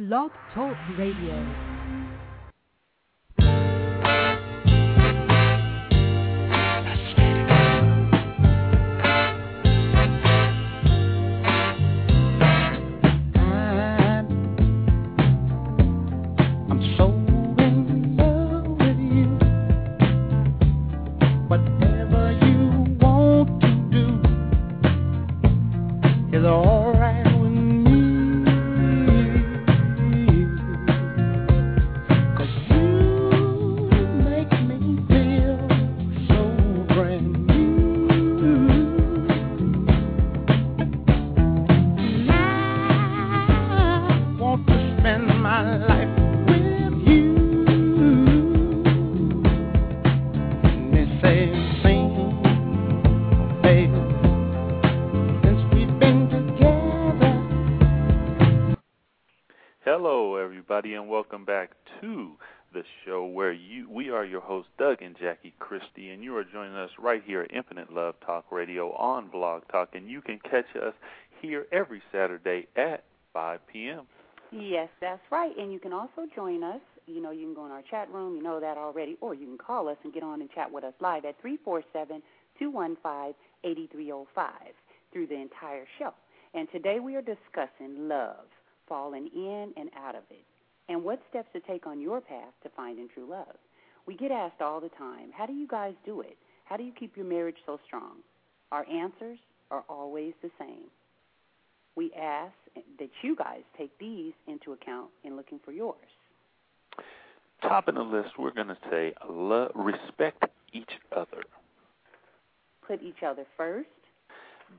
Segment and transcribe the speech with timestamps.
[0.00, 1.69] Blog Talk Radio.
[69.70, 70.94] Talk, and you can catch us
[71.40, 74.06] here every Saturday at 5 p.m.
[74.52, 75.56] Yes, that's right.
[75.56, 76.80] And you can also join us.
[77.06, 79.46] You know, you can go in our chat room, you know that already, or you
[79.46, 82.22] can call us and get on and chat with us live at 347
[82.58, 84.50] 215 8305
[85.12, 86.12] through the entire show.
[86.54, 88.46] And today we are discussing love,
[88.88, 90.44] falling in and out of it,
[90.88, 93.56] and what steps to take on your path to finding true love.
[94.06, 96.36] We get asked all the time, how do you guys do it?
[96.64, 98.18] How do you keep your marriage so strong?
[98.72, 99.38] Our answers
[99.70, 100.90] are always the same
[101.96, 102.54] we ask
[102.98, 105.96] that you guys take these into account in looking for yours.
[107.62, 111.42] Top of the list, we're going to say love, respect each other.
[112.86, 113.88] Put each other first.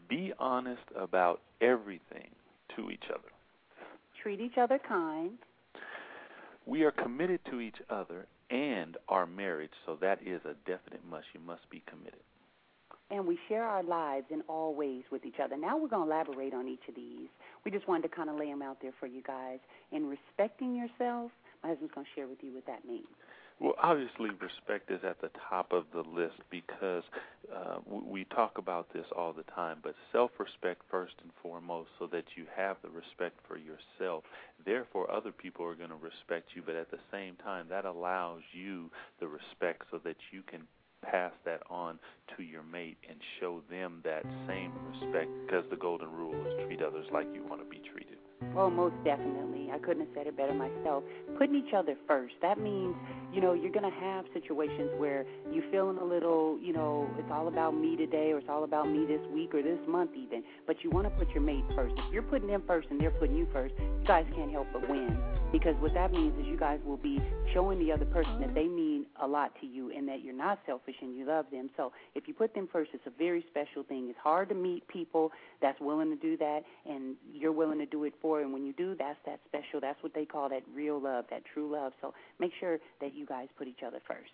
[0.09, 2.29] Be honest about everything
[2.75, 3.29] to each other.
[4.23, 5.37] Treat each other kind.
[6.65, 11.25] We are committed to each other and our marriage, so that is a definite must.
[11.33, 12.21] You must be committed.
[13.11, 15.57] And we share our lives in all ways with each other.
[15.57, 17.27] Now we're going to elaborate on each of these.
[17.65, 19.59] We just wanted to kind of lay them out there for you guys.
[19.91, 23.07] In respecting yourself, my husband's going to share with you what that means.
[23.59, 27.03] Well, obviously, respect is at the top of the list because
[27.53, 29.77] uh, we talk about this all the time.
[29.83, 34.23] But self-respect first and foremost, so that you have the respect for yourself.
[34.65, 36.63] Therefore, other people are going to respect you.
[36.65, 38.89] But at the same time, that allows you
[39.19, 40.61] the respect so that you can
[41.01, 41.99] pass that on
[42.37, 45.29] to your mate and show them that same respect.
[45.45, 48.17] Because the golden rule is treat others like you want to be treated.
[48.55, 49.69] Oh, most definitely.
[49.71, 51.03] I couldn't have said it better myself.
[51.37, 52.33] Putting each other first.
[52.41, 52.95] That means,
[53.31, 57.29] you know, you're going to have situations where you're feeling a little, you know, it's
[57.31, 60.43] all about me today or it's all about me this week or this month even.
[60.67, 61.93] But you want to put your mate first.
[61.97, 64.89] If you're putting them first and they're putting you first, you guys can't help but
[64.89, 65.17] win.
[65.51, 67.21] Because what that means is you guys will be
[67.53, 68.90] showing the other person that they mean
[69.21, 71.69] a lot to you and that you're not selfish and you love them.
[71.77, 74.07] So if you put them first, it's a very special thing.
[74.09, 78.03] It's hard to meet people that's willing to do that and you're willing to do
[78.03, 78.41] it for.
[78.41, 79.79] And when you do, that's that special.
[79.79, 81.93] That's what they call that real love, that true love.
[82.01, 84.31] So make sure that you guys put each other first.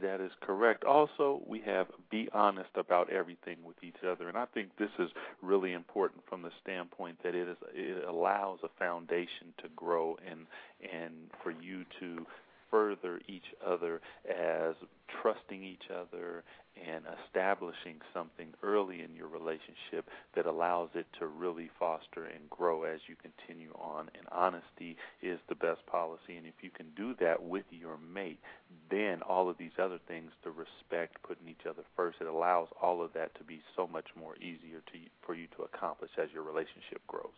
[0.00, 0.84] That is correct.
[0.84, 5.10] Also, we have be honest about everything with each other, and I think this is
[5.42, 10.46] really important from the standpoint that it is it allows a foundation to grow and
[10.92, 12.24] and for you to
[12.70, 14.74] further each other as
[15.22, 16.44] trusting each other
[16.76, 22.84] and establishing something early in your relationship that allows it to really foster and grow
[22.84, 24.08] as you continue on.
[24.16, 26.36] And honesty is the best policy.
[26.36, 28.40] And if you can do that with your mate,
[28.90, 33.02] then all of these other things, the respect, putting each other first, it allows all
[33.02, 36.42] of that to be so much more easier to for you to accomplish as your
[36.42, 37.36] relationship grows.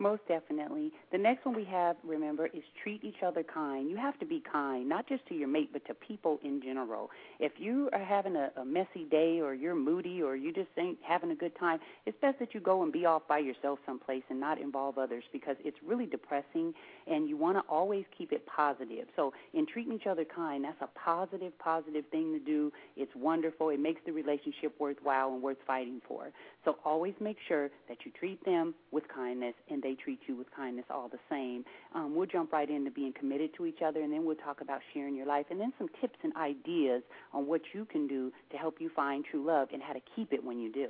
[0.00, 0.92] Most definitely.
[1.12, 3.90] The next one we have, remember, is treat each other kind.
[3.90, 7.10] You have to be kind, not just to your mate, but to people in general.
[7.38, 10.96] If you are having a, a messy day or you're moody or you just ain't
[11.06, 14.22] having a good time, it's best that you go and be off by yourself someplace
[14.30, 16.72] and not involve others because it's really depressing
[17.06, 19.06] and you want to always keep it positive.
[19.16, 22.72] So in treating each other kind, that's a positive, positive thing to do.
[22.96, 23.68] It's wonderful.
[23.68, 26.30] It makes the relationship worthwhile and worth fighting for.
[26.64, 30.48] So always make sure that you treat them with kindness and they treat you with
[30.54, 31.64] kindness all the same.
[31.94, 34.80] Um, we'll jump right into being committed to each other, and then we'll talk about
[34.92, 37.02] sharing your life, and then some tips and ideas
[37.32, 40.32] on what you can do to help you find true love and how to keep
[40.32, 40.88] it when you do.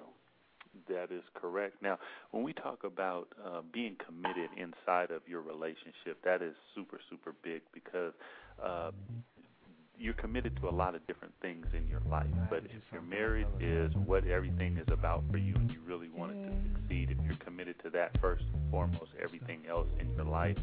[0.88, 1.82] That is correct.
[1.82, 1.98] Now,
[2.30, 7.34] when we talk about uh, being committed inside of your relationship, that is super, super
[7.42, 8.12] big because
[8.62, 8.90] uh,
[10.00, 12.26] you're committed to a lot of different things in your life.
[12.48, 16.32] But if you're married, is what everything is about for you, and you really want
[16.32, 17.10] it to succeed.
[17.10, 20.56] If you're committed to that first and foremost, everything else in your life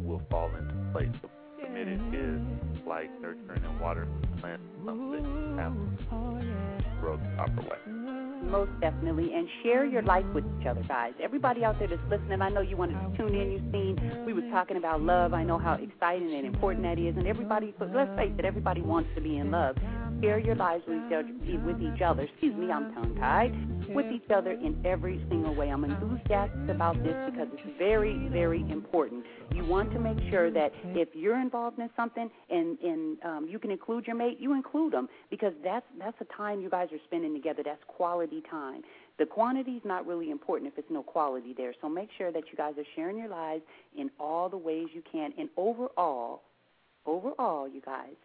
[0.00, 1.10] will fall into place.
[1.20, 1.28] So
[1.64, 4.10] committed is like nurturing and watering
[4.40, 8.23] plants, something that have to grow the proper way.
[8.50, 9.32] Most definitely.
[9.34, 11.12] And share your life with each other, guys.
[11.22, 13.52] Everybody out there that's listening, I know you wanted to tune in.
[13.52, 15.34] You've seen we were talking about love.
[15.34, 17.16] I know how exciting and important that is.
[17.16, 19.76] And everybody, let's face it, everybody wants to be in love.
[20.24, 21.28] Share your lives with each other.
[21.66, 22.22] With each other.
[22.22, 23.94] Excuse me, I'm tongue tied.
[23.94, 25.68] With each other in every single way.
[25.68, 29.22] I'm enthusiastic about this because it's very, very important.
[29.52, 33.58] You want to make sure that if you're involved in something and and um, you
[33.58, 37.04] can include your mate, you include them because that's that's a time you guys are
[37.04, 37.62] spending together.
[37.62, 38.80] That's quality time.
[39.18, 41.74] The quantity is not really important if it's no quality there.
[41.82, 43.62] So make sure that you guys are sharing your lives
[43.94, 45.34] in all the ways you can.
[45.38, 46.40] And overall,
[47.04, 48.16] overall, you guys,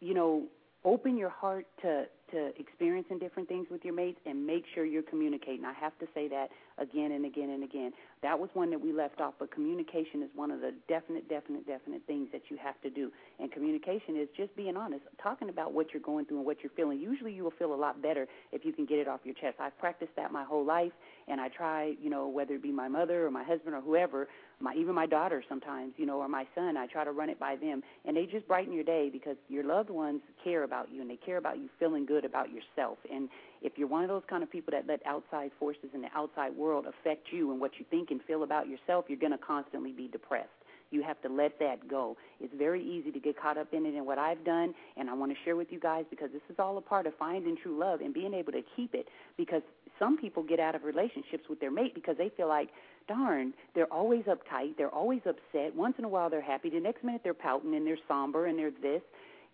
[0.00, 0.44] you know,
[0.84, 5.02] open your heart to to experiencing different things with your mates and make sure you're
[5.02, 5.64] communicating.
[5.64, 6.48] I have to say that
[6.78, 7.92] again and again and again.
[8.22, 11.66] That was one that we left off, but communication is one of the definite, definite,
[11.66, 13.10] definite things that you have to do.
[13.38, 16.72] And communication is just being honest, talking about what you're going through and what you're
[16.76, 16.98] feeling.
[16.98, 19.56] Usually you will feel a lot better if you can get it off your chest.
[19.60, 20.92] I've practiced that my whole life,
[21.28, 24.28] and I try, you know, whether it be my mother or my husband or whoever,
[24.60, 27.38] my even my daughter sometimes, you know, or my son, I try to run it
[27.38, 31.00] by them, and they just brighten your day because your loved ones care about you
[31.00, 32.98] and they care about you feeling good about yourself.
[33.12, 33.28] And
[33.62, 36.56] if you're one of those kind of people that let outside forces in the outside
[36.56, 39.92] world affect you and what you think and feel about yourself, you're going to constantly
[39.92, 40.48] be depressed.
[40.90, 42.16] You have to let that go.
[42.40, 43.94] It's very easy to get caught up in it.
[43.94, 46.56] And what I've done, and I want to share with you guys because this is
[46.58, 49.06] all a part of finding true love and being able to keep it.
[49.36, 49.62] Because
[49.98, 52.70] some people get out of relationships with their mate because they feel like,
[53.06, 55.74] darn, they're always uptight, they're always upset.
[55.74, 58.58] Once in a while they're happy, the next minute they're pouting and they're somber and
[58.58, 59.02] they're this.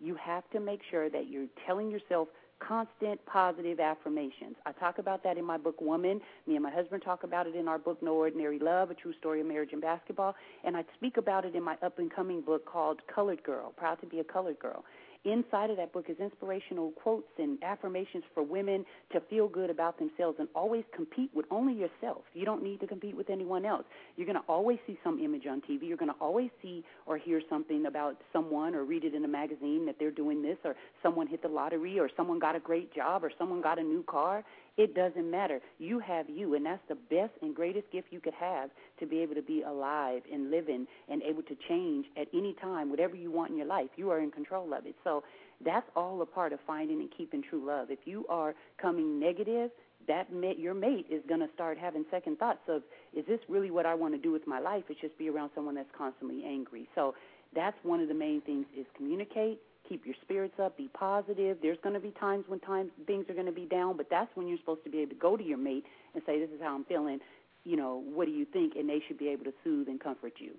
[0.01, 2.29] You have to make sure that you're telling yourself
[2.67, 4.57] constant positive affirmations.
[4.67, 6.21] I talk about that in my book Woman.
[6.47, 9.13] Me and my husband talk about it in our book No Ordinary Love, A True
[9.19, 10.35] Story of Marriage and Basketball,
[10.65, 14.01] and I speak about it in my up and coming book called Colored Girl, Proud
[14.01, 14.85] to be a Colored Girl.
[15.25, 19.99] Inside of that book is inspirational quotes and affirmations for women to feel good about
[19.99, 22.23] themselves and always compete with only yourself.
[22.35, 23.85] You don't need to compete with anyone else.
[24.17, 25.89] You're going to always see some image on TV.
[25.89, 29.29] You're going to always see or hear something about someone or read it in a
[29.29, 32.95] magazine that they're doing this or someone hit the lottery or someone got a great
[32.95, 34.45] job or someone got a new car.
[34.77, 35.61] It doesn't matter.
[35.79, 39.21] You have you, and that's the best and greatest gift you could have to be
[39.21, 43.31] able to be alive and living and able to change at any time, whatever you
[43.31, 43.89] want in your life.
[43.97, 44.97] You are in control of it.
[45.05, 45.23] So
[45.65, 47.91] that's all a part of finding and keeping true love.
[47.91, 49.71] If you are coming negative,
[50.09, 52.83] that mate, your mate is going to start having second thoughts of,
[53.17, 54.85] is this really what I want to do with my life?
[54.89, 56.89] It's just be around someone that's constantly angry.
[56.97, 57.15] So
[57.55, 61.59] that's one of the main things is communicate keep your spirits up, be positive.
[61.63, 64.31] There's going to be times when times things are going to be down, but that's
[64.35, 65.85] when you're supposed to be able to go to your mate
[66.15, 67.21] and say, "This is how I'm feeling.
[67.65, 70.35] You know, what do you think?" And they should be able to soothe and comfort
[70.39, 70.53] you.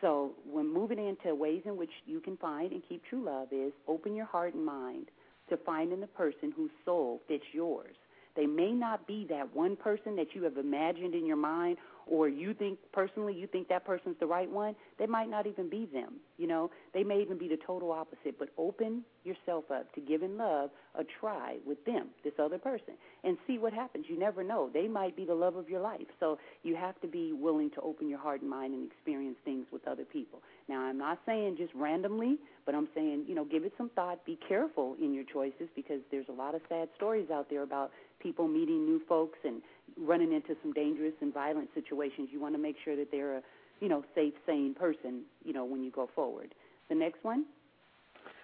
[0.00, 3.72] So, when moving into ways in which you can find and keep true love is
[3.86, 5.08] open your heart and mind
[5.48, 7.94] to finding the person whose soul fits yours.
[8.34, 11.76] They may not be that one person that you have imagined in your mind
[12.06, 15.68] or you think personally you think that person's the right one, they might not even
[15.68, 16.14] be them.
[16.38, 18.38] You know, they may even be the total opposite.
[18.38, 22.94] But open yourself up to giving love a try with them, this other person,
[23.24, 24.06] and see what happens.
[24.08, 26.06] You never know; they might be the love of your life.
[26.20, 29.66] So you have to be willing to open your heart and mind and experience things
[29.72, 30.40] with other people.
[30.68, 34.24] Now, I'm not saying just randomly, but I'm saying you know give it some thought.
[34.24, 37.90] Be careful in your choices because there's a lot of sad stories out there about
[38.22, 39.62] people meeting new folks and
[39.98, 43.42] running into some dangerous and violent situations, you want to make sure that they're a,
[43.80, 46.54] you know, safe, sane person, you know, when you go forward.
[46.88, 47.44] The next one,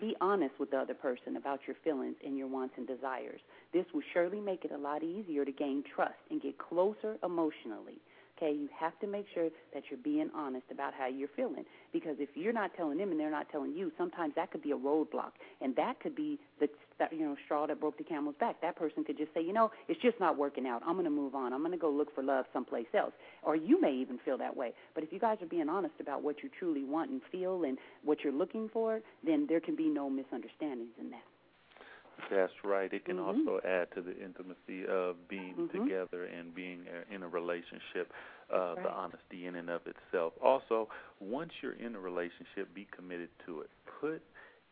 [0.01, 3.41] be honest with the other person about your feelings and your wants and desires.
[3.73, 7.99] This will surely make it a lot easier to gain trust and get closer emotionally.
[8.40, 12.14] Okay, you have to make sure that you're being honest about how you're feeling because
[12.21, 14.76] if you're not telling them and they're not telling you, sometimes that could be a
[14.76, 16.68] roadblock, and that could be the
[17.11, 18.61] you know straw that broke the camel's back.
[18.62, 20.83] That person could just say, you know, it's just not working out.
[20.87, 21.52] I'm going to move on.
[21.52, 23.12] I'm going to go look for love someplace else.
[23.42, 24.73] Or you may even feel that way.
[24.95, 27.76] But if you guys are being honest about what you truly want and feel and
[28.04, 31.38] what you're looking for, then there can be no misunderstandings in that.
[32.31, 32.93] That's right.
[32.93, 33.49] It can mm-hmm.
[33.49, 35.85] also add to the intimacy of being mm-hmm.
[35.85, 36.81] together and being
[37.15, 38.13] in a relationship,
[38.53, 38.83] uh, right.
[38.83, 40.33] the honesty in and of itself.
[40.43, 40.89] Also,
[41.21, 43.71] once you're in a relationship, be committed to it.
[44.01, 44.23] Put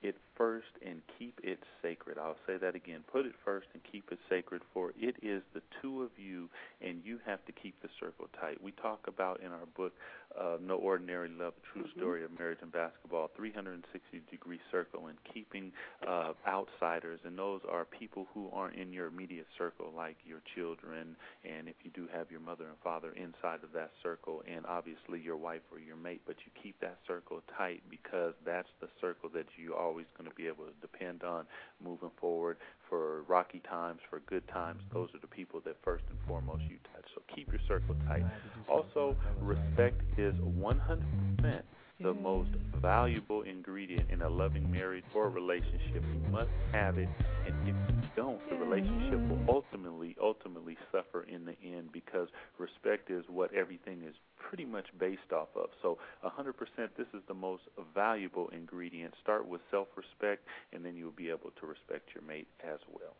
[0.03, 2.19] it first and keep it sacred.
[2.19, 3.01] I'll say that again.
[3.11, 6.49] Put it first and keep it sacred, for it is the two of you,
[6.81, 8.63] and you have to keep the circle tight.
[8.63, 9.93] We talk about in our book,
[10.39, 12.01] uh, No Ordinary Love, A True mm-hmm.
[12.01, 15.73] Story of Marriage and Basketball, 360 degree circle, and keeping
[16.07, 21.17] uh, outsiders, and those are people who aren't in your immediate circle, like your children,
[21.45, 25.21] and if you do have your mother and father inside of that circle, and obviously
[25.21, 29.31] your wife or your mate, but you keep that circle tight because that's the circle
[29.33, 31.47] that you're always going to be able to depend on
[31.83, 32.57] moving forward
[32.89, 34.83] for rocky times, for good times.
[34.93, 37.05] Those are the people that first and foremost you touch.
[37.15, 38.25] So keep your circle tight.
[38.69, 41.63] Also, respect is 100%
[42.01, 42.51] the most
[42.81, 46.03] valuable ingredient in a loving marriage or relationship.
[46.13, 47.09] You must have it,
[47.47, 49.51] and if you don't, the relationship will mm-hmm.
[49.51, 55.33] ultimately, ultimately suffer in the end because respect is what everything is pretty much based
[55.33, 55.71] off of.
[55.81, 56.53] So, 100%,
[56.99, 57.63] this is the most
[57.95, 59.15] valuable ingredient.
[59.23, 63.15] Start with self-respect, and then you'll be able to respect your mate as well.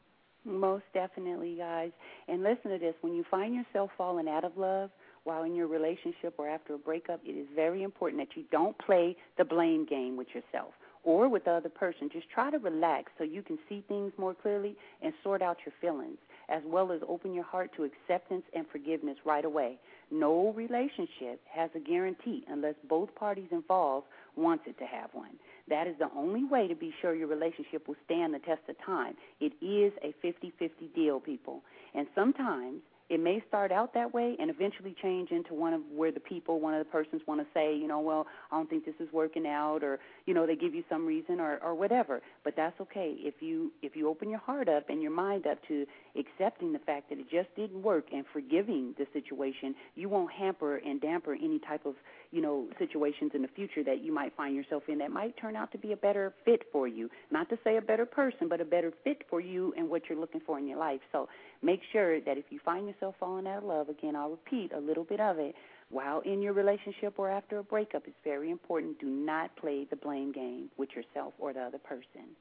[0.45, 1.91] Most definitely, guys.
[2.29, 4.91] And listen to this: when you find yourself falling out of love
[5.27, 8.79] while in your relationship or after a breakup, it is very important that you don't
[8.79, 12.09] play the blame game with yourself or with the other person.
[12.13, 15.73] Just try to relax so you can see things more clearly and sort out your
[15.81, 16.19] feelings,
[16.49, 19.79] as well as open your heart to acceptance and forgiveness right away.
[20.13, 24.07] No relationship has a guarantee unless both parties involved
[24.37, 25.39] wants it to have one.
[25.69, 28.77] That is the only way to be sure your relationship will stand the test of
[28.85, 29.15] time.
[29.41, 31.63] It is a 50-50 deal, people.
[31.95, 36.11] And sometimes it may start out that way and eventually change into one of where
[36.11, 38.85] the people, one of the persons want to say, you know, well, I don't think
[38.85, 42.21] this is working out, or you know, they give you some reason or or whatever.
[42.43, 45.59] But that's okay if you if you open your heart up and your mind up
[45.69, 45.87] to
[46.19, 50.77] accepting the fact that it just didn't work and forgiving the situation, you won't hamper
[50.77, 51.95] and damper any type of
[52.33, 55.55] you know situations in the future that you might find yourself in that might turn
[55.55, 57.09] out to be a better fit for you.
[57.31, 60.19] Not to say a better person, but a better fit for you and what you're
[60.19, 61.01] looking for in your life.
[61.13, 61.29] So
[61.63, 64.81] make sure that if you find yourself falling out of love, again, I'll repeat a
[64.81, 65.55] little bit of it,
[65.91, 68.99] while in your relationship or after a breakup, it's very important.
[68.99, 72.35] Do not play the blame game with yourself or the other person.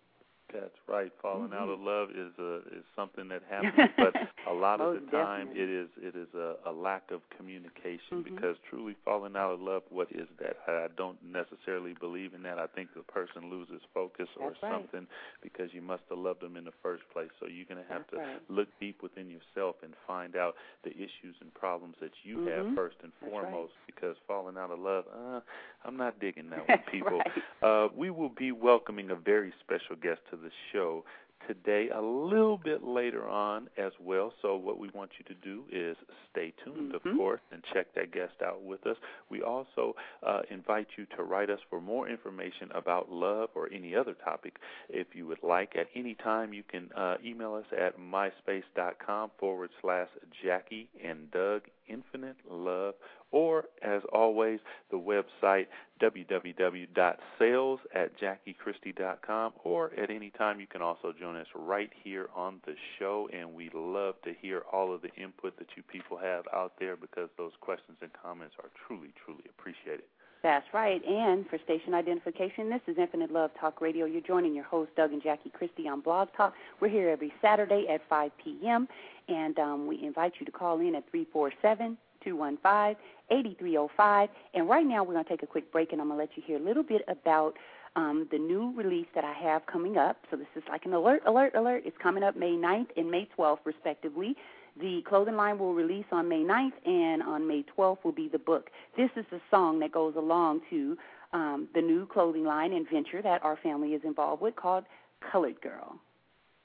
[0.54, 1.12] That's right.
[1.22, 1.54] Falling mm-hmm.
[1.56, 4.14] out of love is a is something that happens, but
[4.50, 5.64] a lot of the time definitely.
[5.64, 8.24] it is it is a, a lack of communication Mhm.
[8.24, 10.58] because truly falling out of love, what is that?
[10.68, 12.60] I don't necessarily believe in that.
[12.60, 14.72] I think the person loses focus or That's right.
[14.74, 15.08] something
[15.42, 17.30] because you must have loved them in the first place.
[17.40, 18.42] So you're going to have That's to right.
[18.50, 22.56] look deep within yourself and find out the issues and problems that you Mhm.
[22.68, 23.42] have first and That's right.
[23.42, 23.74] foremost.
[23.88, 25.42] Because falling out of love, uh,
[25.84, 27.20] I'm not digging that one, people.
[27.20, 27.44] right.
[27.64, 31.04] Uh, we will be welcoming a very special guest to the show
[31.48, 34.34] today, a little bit later on as well.
[34.42, 35.96] So, what we want you to do is
[36.32, 36.96] stay tuned, Mhm.
[36.96, 38.98] of course, and check that guest out with us.
[39.30, 43.96] We also uh, invite you to write us for more information about love or any
[43.96, 44.58] other topic
[44.90, 45.76] if you would like.
[45.76, 50.10] At any time, you can uh, email us at myspace.com forward slash
[50.44, 52.96] Jackie and Doug Infinite Love,
[53.32, 54.60] or as always,
[54.92, 55.68] the website
[56.02, 62.60] www.sales at jackiechristie.com, or at any time you can also join us right here on
[62.66, 63.30] the show.
[63.34, 66.96] And we love to hear all of the input that you people have out there
[66.96, 70.04] because those questions and comments are truly, truly appreciated.
[70.44, 71.04] That's right.
[71.04, 74.06] And for station identification, this is Infinite Love Talk Radio.
[74.06, 76.54] You're joining your host, Doug and Jackie Christie, on Blog Talk.
[76.80, 78.88] We're here every Saturday at 5 p.m.,
[79.28, 82.96] and um, we invite you to call in at 347 215
[83.30, 84.30] 8305.
[84.54, 86.38] And right now, we're going to take a quick break, and I'm going to let
[86.38, 87.56] you hear a little bit about
[87.96, 90.18] um, the new release that I have coming up.
[90.30, 91.84] So this is like an alert, alert, alert.
[91.86, 94.36] It's coming up May 9th and May 12th, respectively.
[94.80, 98.40] The clothing line will release on May 9th, and on May 12th will be the
[98.40, 98.70] book.
[98.98, 100.98] This is the song that goes along to
[101.32, 104.84] um, the new clothing line and venture that our family is involved with called
[105.32, 105.98] Colored Girl.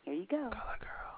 [0.02, 0.50] Here you go.
[0.52, 1.10] Oh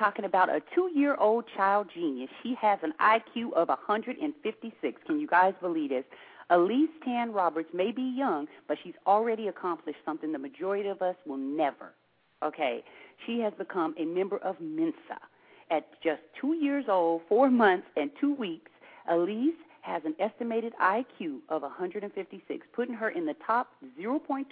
[0.00, 2.30] talking about a two year old child genius.
[2.42, 5.02] She has an IQ of 156.
[5.06, 6.04] Can you guys believe this?
[6.48, 11.14] Elise Tan Roberts may be young, but she's already accomplished something the majority of us
[11.26, 11.92] will never.
[12.42, 12.82] Okay,
[13.26, 15.20] she has become a member of Mensa.
[15.70, 18.70] At just two years old, four months, and two weeks,
[19.08, 23.68] Elise has an estimated IQ of 156, putting her in the top
[24.00, 24.44] 0.2%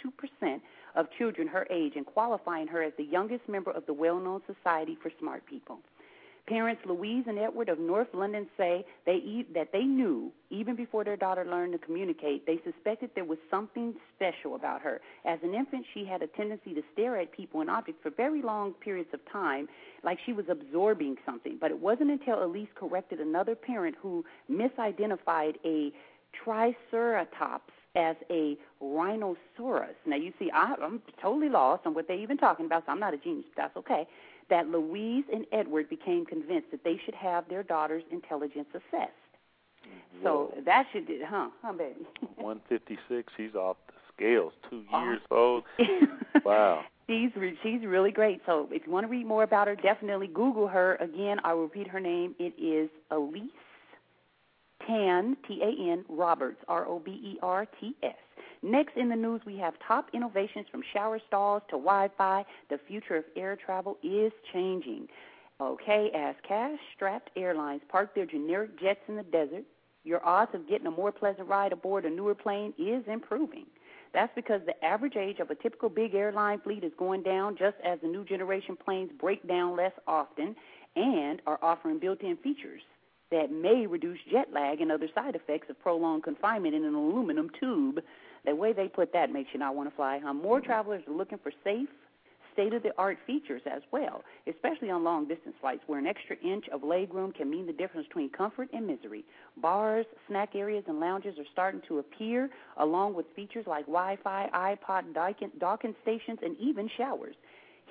[0.96, 4.40] of children her age and qualifying her as the youngest member of the well known
[4.46, 5.78] Society for Smart People.
[6.48, 11.04] Parents Louise and Edward of North London say they e- that they knew even before
[11.04, 15.02] their daughter learned to communicate, they suspected there was something special about her.
[15.26, 18.40] As an infant, she had a tendency to stare at people and objects for very
[18.40, 19.68] long periods of time,
[20.02, 21.58] like she was absorbing something.
[21.60, 25.92] But it wasn't until Elise corrected another parent who misidentified a
[26.44, 29.96] Triceratops as a rhinoceros.
[30.06, 33.00] Now, you see, I, I'm totally lost on what they're even talking about, so I'm
[33.00, 34.06] not a genius, but that's okay.
[34.50, 39.12] That Louise and Edward became convinced that they should have their daughter's intelligence assessed.
[40.22, 40.62] So Whoa.
[40.64, 42.06] that should, huh, huh, baby?
[42.36, 43.32] 156.
[43.36, 44.52] She's off the scales.
[44.68, 45.64] Two years old.
[46.44, 46.84] Wow.
[47.08, 48.40] She's re- she's really great.
[48.46, 50.96] So if you want to read more about her, definitely Google her.
[50.96, 52.34] Again, I will repeat her name.
[52.38, 53.50] It is Elise
[54.86, 58.14] Tan T A N Roberts R O B E R T S.
[58.62, 62.44] Next in the news, we have top innovations from shower stalls to Wi-Fi.
[62.70, 65.08] The future of air travel is changing.
[65.60, 69.64] Okay, as cash-strapped airlines park their generic jets in the desert,
[70.04, 73.66] your odds of getting a more pleasant ride aboard a newer plane is improving.
[74.14, 77.76] That's because the average age of a typical big airline fleet is going down just
[77.84, 80.56] as the new generation planes break down less often
[80.96, 82.82] and are offering built in features
[83.30, 87.50] that may reduce jet lag and other side effects of prolonged confinement in an aluminum
[87.60, 88.00] tube.
[88.44, 90.20] The way they put that makes you not want to fly.
[90.22, 90.32] Huh?
[90.32, 90.66] More mm-hmm.
[90.66, 91.88] travelers are looking for safe,
[92.58, 96.36] state of the art features as well, especially on long distance flights where an extra
[96.42, 99.24] inch of legroom can mean the difference between comfort and misery.
[99.58, 104.50] Bars, snack areas, and lounges are starting to appear, along with features like Wi Fi,
[104.52, 107.36] iPod docking, docking stations, and even showers.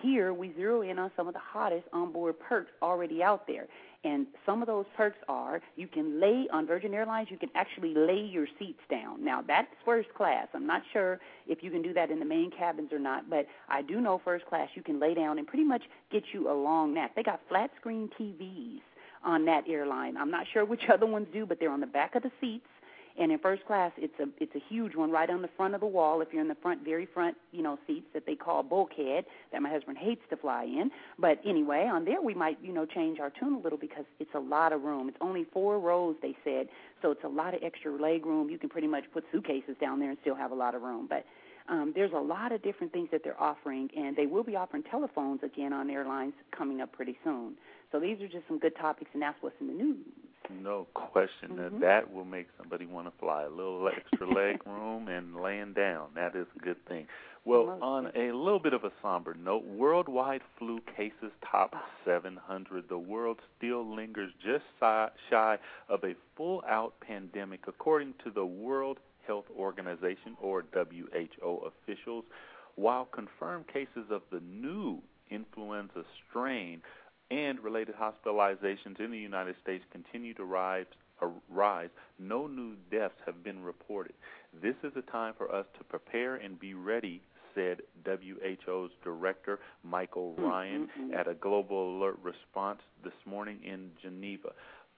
[0.01, 3.67] Here, we zero in on some of the hottest onboard perks already out there.
[4.07, 7.93] And some of those perks are you can lay on Virgin Airlines, you can actually
[7.93, 9.23] lay your seats down.
[9.23, 10.47] Now, that's first class.
[10.53, 13.47] I'm not sure if you can do that in the main cabins or not, but
[13.67, 16.55] I do know first class you can lay down and pretty much get you a
[16.55, 17.11] long nap.
[17.15, 18.79] They got flat screen TVs
[19.25, 20.15] on that airline.
[20.15, 22.65] I'm not sure which other ones do, but they're on the back of the seats.
[23.19, 25.81] And in first class, it's a it's a huge one right on the front of
[25.81, 26.21] the wall.
[26.21, 29.61] If you're in the front, very front, you know, seats that they call bulkhead, that
[29.61, 30.91] my husband hates to fly in.
[31.17, 34.33] But anyway, on there we might you know change our tune a little because it's
[34.35, 35.09] a lot of room.
[35.09, 36.67] It's only four rows, they said,
[37.01, 38.49] so it's a lot of extra leg room.
[38.49, 41.07] You can pretty much put suitcases down there and still have a lot of room.
[41.09, 41.25] But
[41.69, 44.83] um, there's a lot of different things that they're offering, and they will be offering
[44.83, 47.55] telephones again on airlines coming up pretty soon.
[47.91, 50.05] So these are just some good topics, and that's what's in the news.
[50.49, 51.57] No question Mhm.
[51.57, 53.43] that that will make somebody want to fly.
[53.43, 56.11] A little extra leg room and laying down.
[56.15, 57.07] That is a good thing.
[57.43, 62.89] Well, on a little bit of a somber note, worldwide flu cases top 700.
[62.89, 64.65] The world still lingers just
[65.29, 72.25] shy of a full out pandemic, according to the World Health Organization, or WHO officials,
[72.75, 76.81] while confirmed cases of the new influenza strain
[77.31, 80.85] and related hospitalizations in the United States continue to rise,
[81.49, 84.13] rise, no new deaths have been reported.
[84.61, 87.21] This is a time for us to prepare and be ready,
[87.53, 91.19] said WHO's director Michael Ryan mm, mm.
[91.19, 94.49] at a global alert response this morning in Geneva.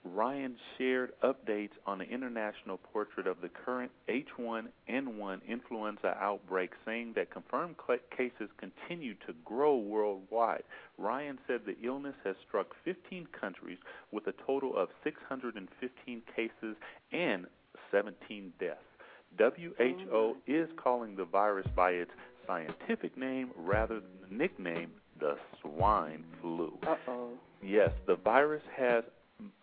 [0.06, 7.32] Ryan shared updates on the international portrait of the current H1N1 influenza outbreak, saying that
[7.32, 7.76] confirmed
[8.16, 10.64] cases continue to grow worldwide.
[10.98, 13.78] Ryan said the illness has struck 15 countries
[14.12, 16.76] with a total of 615 cases
[17.12, 17.46] and
[17.92, 18.80] 17 deaths.
[19.38, 22.12] WHO is calling the virus by its
[22.48, 26.78] scientific name rather than the nickname, the swine flu.
[26.88, 27.30] Uh oh.
[27.62, 29.04] Yes, the virus has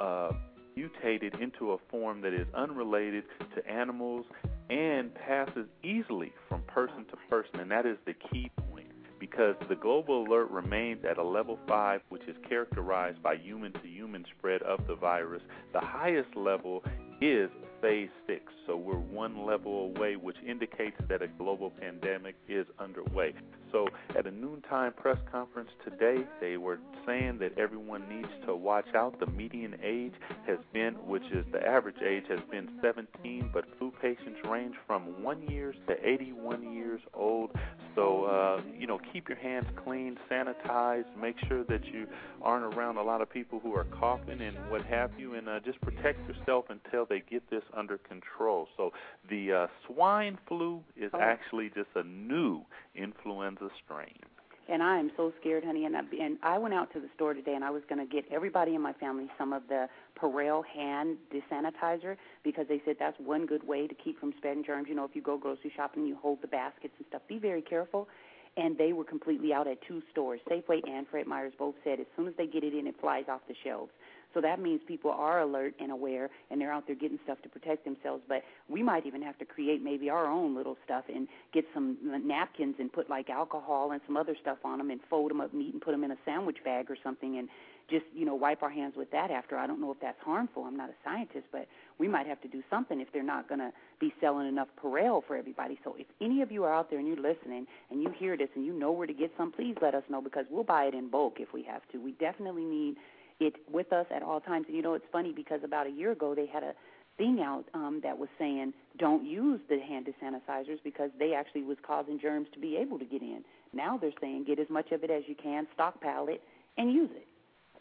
[0.00, 0.30] uh,
[0.76, 4.26] mutated into a form that is unrelated to animals
[4.68, 8.86] and passes easily from person to person, and that is the key point
[9.18, 13.88] because the global alert remains at a level 5, which is characterized by human to
[13.88, 15.42] human spread of the virus.
[15.72, 16.84] The highest level
[17.20, 17.50] is
[17.80, 23.34] phase 6, so we're one level away, which indicates that a global pandemic is underway.
[23.72, 28.86] So, at a noontime press conference today, they were saying that everyone needs to watch
[28.94, 29.18] out.
[29.20, 30.14] The median age
[30.46, 35.22] has been, which is the average age, has been 17, but flu patients range from
[35.22, 37.50] one years to 81 years old.
[37.96, 42.06] So, uh, you know, keep your hands clean, sanitize, make sure that you
[42.42, 45.60] aren't around a lot of people who are coughing and what have you, and uh,
[45.60, 48.68] just protect yourself until they get this under control.
[48.76, 48.92] So,
[49.30, 51.20] the uh, swine flu is oh.
[51.20, 52.62] actually just a new
[52.94, 54.20] influenza strain.
[54.68, 55.84] And I am so scared, honey.
[55.84, 58.12] And I, and I went out to the store today, and I was going to
[58.12, 59.88] get everybody in my family some of the
[60.20, 64.88] Purell hand desanitizer because they said that's one good way to keep from spreading germs.
[64.88, 67.22] You know, if you go grocery shopping, you hold the baskets and stuff.
[67.28, 68.08] Be very careful.
[68.56, 71.52] And they were completely out at two stores, Safeway and Fred Meyer's.
[71.58, 73.92] Both said as soon as they get it in, it flies off the shelves.
[74.36, 77.48] So that means people are alert and aware, and they're out there getting stuff to
[77.48, 78.22] protect themselves.
[78.28, 81.96] But we might even have to create maybe our own little stuff and get some
[82.22, 85.54] napkins and put like alcohol and some other stuff on them and fold them up
[85.54, 87.48] neat and put them in a sandwich bag or something and
[87.88, 89.56] just you know wipe our hands with that after.
[89.56, 90.64] I don't know if that's harmful.
[90.64, 91.66] I'm not a scientist, but
[91.98, 95.22] we might have to do something if they're not going to be selling enough Purell
[95.26, 95.78] for everybody.
[95.82, 98.50] So if any of you are out there and you're listening and you hear this
[98.54, 100.94] and you know where to get some, please let us know because we'll buy it
[100.94, 101.98] in bulk if we have to.
[101.98, 102.96] We definitely need
[103.40, 104.66] it with us at all times.
[104.68, 106.72] And you know, it's funny because about a year ago they had a
[107.18, 111.78] thing out um, that was saying don't use the hand sanitizers because they actually was
[111.86, 113.42] causing germs to be able to get in.
[113.72, 116.42] Now they're saying get as much of it as you can, stockpile it,
[116.76, 117.26] and use it.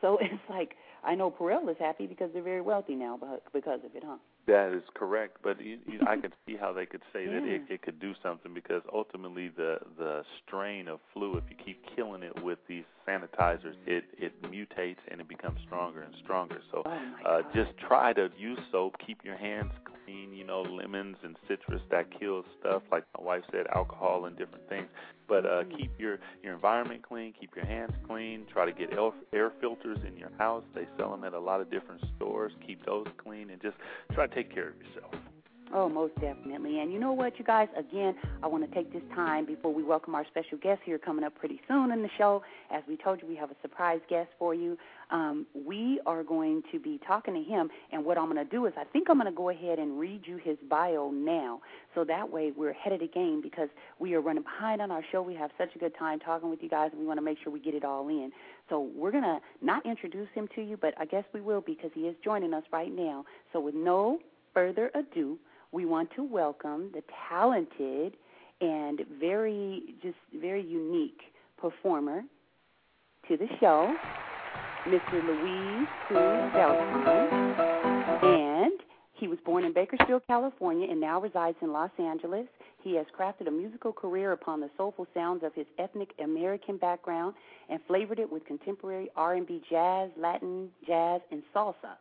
[0.02, 3.20] So it's like I know Purell is happy because they're very wealthy now
[3.54, 4.18] because of it, huh?
[4.48, 7.40] That is correct, but you, you, I could see how they could say yeah.
[7.40, 11.56] that it, it could do something because ultimately the the strain of flu, if you
[11.64, 16.60] keep killing it with these sanitizers, it it mutates and it becomes stronger and stronger.
[16.72, 19.72] So oh uh, just try to use soap, keep your hands
[20.06, 20.34] clean.
[20.34, 24.68] You know, lemons and citrus that kills stuff like my wife said, alcohol and different
[24.70, 24.88] things.
[25.28, 28.46] But uh, keep your your environment clean, keep your hands clean.
[28.52, 30.64] Try to get air, air filters in your house.
[30.76, 32.52] They sell them at a lot of different stores.
[32.66, 33.76] Keep those clean and just
[34.14, 35.14] try to take care of yourself.
[35.74, 36.80] Oh, most definitely.
[36.80, 37.68] And you know what, you guys?
[37.76, 41.26] Again, I want to take this time before we welcome our special guest here coming
[41.26, 42.44] up pretty soon in the show.
[42.72, 44.78] As we told you, we have a surprise guest for you.
[45.12, 48.66] Um, we are going to be talking to him, and what I'm going to do
[48.68, 51.62] is I think I'm going to go ahead and read you his bio now,
[51.94, 53.70] so that way we're ahead of the game because
[54.00, 55.22] we are running behind on our show.
[55.22, 57.38] We have such a good time talking with you guys, and we want to make
[57.44, 58.32] sure we get it all in.
[58.70, 61.92] So we're going to not introduce him to you, but I guess we will because
[61.94, 63.26] he is joining us right now.
[63.54, 64.20] So with no
[64.54, 65.38] further ado,
[65.72, 68.14] we want to welcome the talented
[68.62, 71.20] and very, just very unique
[71.58, 72.24] performer
[73.28, 73.94] to the show,
[74.88, 75.14] Mr.
[75.14, 77.56] Luis Cruz Beltran.
[78.24, 78.80] And
[79.14, 82.48] he was born in Bakersfield, California, and now resides in Los Angeles.
[82.86, 87.34] He has crafted a musical career upon the soulful sounds of his ethnic American background
[87.68, 91.98] and flavored it with contemporary R&B, jazz, Latin, jazz, and salsa.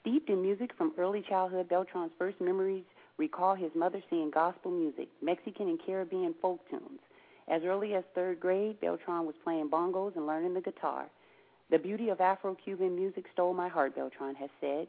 [0.00, 2.84] Steeped in music from early childhood, Beltran's first memories
[3.18, 7.00] recall his mother singing gospel music, Mexican and Caribbean folk tunes.
[7.46, 11.10] As early as third grade, Beltran was playing bongos and learning the guitar.
[11.70, 14.86] The beauty of Afro Cuban music stole my heart, Beltran has said.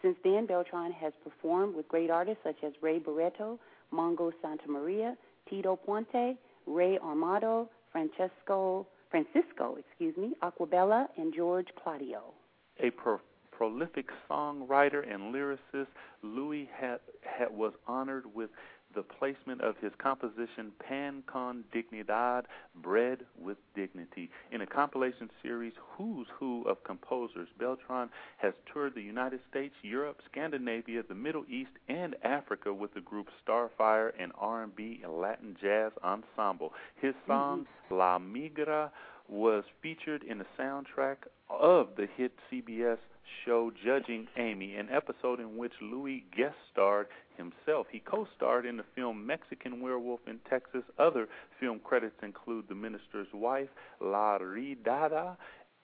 [0.00, 3.58] Since then, Beltran has performed with great artists such as Ray Barretto,
[3.92, 5.16] Mongo Santamaria,
[5.48, 12.32] Tito Puente, Ray Armando, Francesco, Francisco, excuse me, Aguabella, and George Claudio.
[12.82, 15.88] A pro- prolific songwriter and lyricist,
[16.22, 18.50] Louis had, had, was honored with
[18.94, 24.30] the placement of his composition Pan con Dignidad, Bread with Dignity.
[24.52, 30.20] In a compilation series, Who's Who of Composers, Beltran has toured the United States, Europe,
[30.30, 35.92] Scandinavia, the Middle East, and Africa with the group Starfire and R&B and Latin Jazz
[36.02, 36.72] Ensemble.
[37.00, 37.94] His song mm-hmm.
[37.94, 38.90] La Migra
[39.28, 41.16] was featured in the soundtrack
[41.48, 42.98] of the hit CBS
[43.44, 47.86] show Judging Amy, an episode in which Louis guest starred himself.
[47.90, 50.82] He co starred in the film Mexican Werewolf in Texas.
[50.98, 53.68] Other film credits include The Minister's Wife,
[54.00, 55.36] La Redada,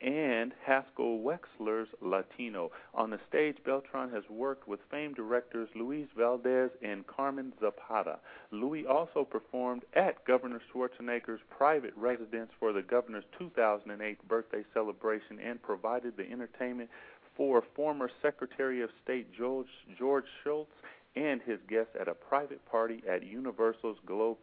[0.02, 2.70] and Haskell Wexler's Latino.
[2.94, 8.18] On the stage, Beltran has worked with famed directors Luis Valdez and Carmen Zapata.
[8.50, 15.62] Louis also performed at Governor Schwarzenegger's private residence for the governor's 2008 birthday celebration and
[15.62, 16.90] provided the entertainment
[17.36, 19.66] for former Secretary of State George,
[19.98, 20.70] George Shultz
[21.16, 24.36] and his guests at a private party at Universal's Globe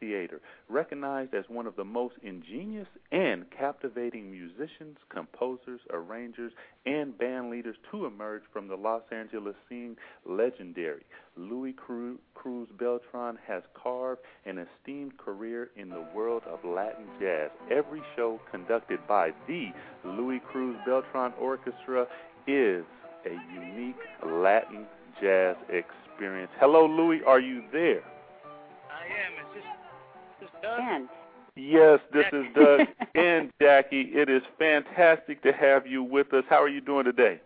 [0.00, 0.40] Theater.
[0.68, 6.52] Recognized as one of the most ingenious and captivating musicians, composers, arrangers,
[6.86, 11.04] and band leaders to emerge from the Los Angeles scene, legendary
[11.36, 17.50] Louis Cruz Beltran has carved an esteemed career in the world of Latin jazz.
[17.70, 19.68] Every show conducted by the
[20.04, 22.06] Louis Cruz Beltran Orchestra
[22.46, 22.84] is
[23.26, 24.86] a unique Latin
[25.20, 26.50] jazz experience experience.
[26.58, 27.20] Hello, Louis.
[27.26, 28.00] Are you there?
[28.90, 29.56] I am.
[29.56, 29.62] Is
[30.40, 30.78] this, this Doug?
[30.78, 31.08] Dan.
[31.56, 32.80] Yes, this is Doug
[33.14, 34.12] and Jackie.
[34.14, 36.44] It is fantastic to have you with us.
[36.48, 37.40] How are you doing today?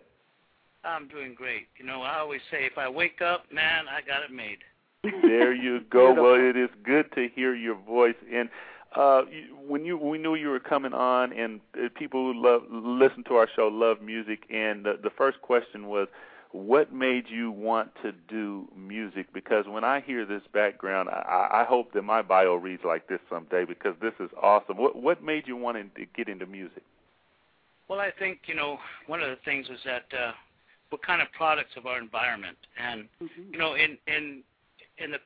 [0.85, 1.67] I'm doing great.
[1.79, 4.59] You know, I always say if I wake up, man, I got it made.
[5.03, 6.13] There you go.
[6.23, 8.15] well, it is good to hear your voice.
[8.33, 8.49] And
[8.97, 9.23] uh
[9.67, 13.35] when you we knew you were coming on, and uh, people who love listen to
[13.35, 16.09] our show love music, and the, the first question was,
[16.53, 19.33] what made you want to do music?
[19.33, 23.21] Because when I hear this background, I, I hope that my bio reads like this
[23.29, 24.77] someday because this is awesome.
[24.77, 26.83] What what made you want to get into music?
[27.89, 30.33] Well, I think you know one of the things was that uh,
[30.91, 33.53] we're kind of products of our environment, and mm-hmm.
[33.53, 34.43] you know in in
[34.99, 35.19] in the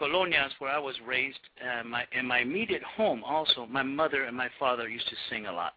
[0.00, 4.36] colonias where I was raised, uh, my in my immediate home also, my mother and
[4.36, 5.74] my father used to sing a lot.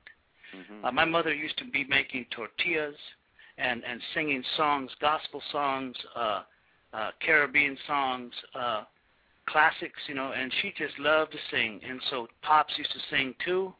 [0.56, 0.86] Mm-hmm.
[0.86, 2.95] Uh, my mother used to be making tortillas
[3.57, 6.41] and and singing songs, gospel songs, uh,
[6.93, 8.83] uh, Caribbean songs, uh,
[9.47, 11.79] classics, you know, and she just loved to sing.
[11.87, 13.73] And so pops used to sing too.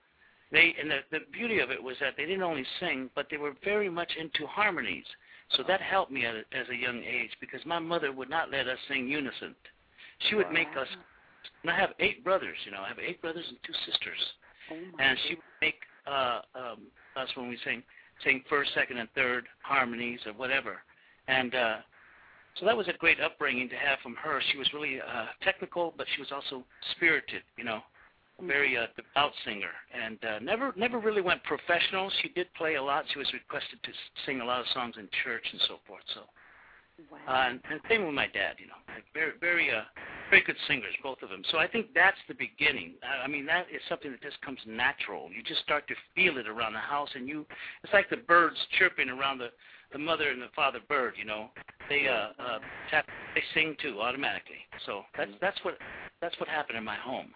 [0.52, 3.38] They and the the beauty of it was that they didn't only sing, but they
[3.38, 5.06] were very much into harmonies.
[5.58, 8.68] So that helped me at, as a young age because my mother would not let
[8.68, 9.56] us sing unison.
[10.30, 10.54] She would wow.
[10.54, 10.88] make us.
[11.62, 12.82] And I have eight brothers, you know.
[12.82, 14.20] I have eight brothers and two sisters,
[14.72, 16.78] oh and she would make uh, um,
[17.16, 17.84] us when we sing
[18.24, 20.78] sing first, second, and third harmonies or whatever.
[21.28, 21.78] And uh,
[22.60, 24.42] so that was a great upbringing to have from her.
[24.52, 26.64] She was really uh, technical, but she was also
[26.96, 27.82] spirited, you know,
[28.40, 32.12] a very uh, devout singer, and uh, never never really went professional.
[32.22, 33.06] She did play a lot.
[33.12, 33.92] She was requested to
[34.26, 36.04] sing a lot of songs in church and so forth.
[36.14, 36.22] So,
[37.12, 37.18] wow.
[37.28, 38.80] uh, and, and same with my dad, you know,
[39.14, 39.84] very very uh,
[40.30, 41.44] very good singers, both of them.
[41.52, 42.94] So I think that's the beginning.
[43.24, 45.30] I mean, that is something that just comes natural.
[45.36, 47.46] You just start to feel it around the house, and you,
[47.84, 49.50] it's like the birds chirping around the
[49.92, 51.14] the mother and the father bird.
[51.18, 51.50] You know,
[51.88, 52.60] they uh, uh,
[52.90, 53.06] tap,
[53.36, 54.66] they sing too automatically.
[54.86, 55.78] So that's that's what
[56.22, 57.28] that's what happened in my home.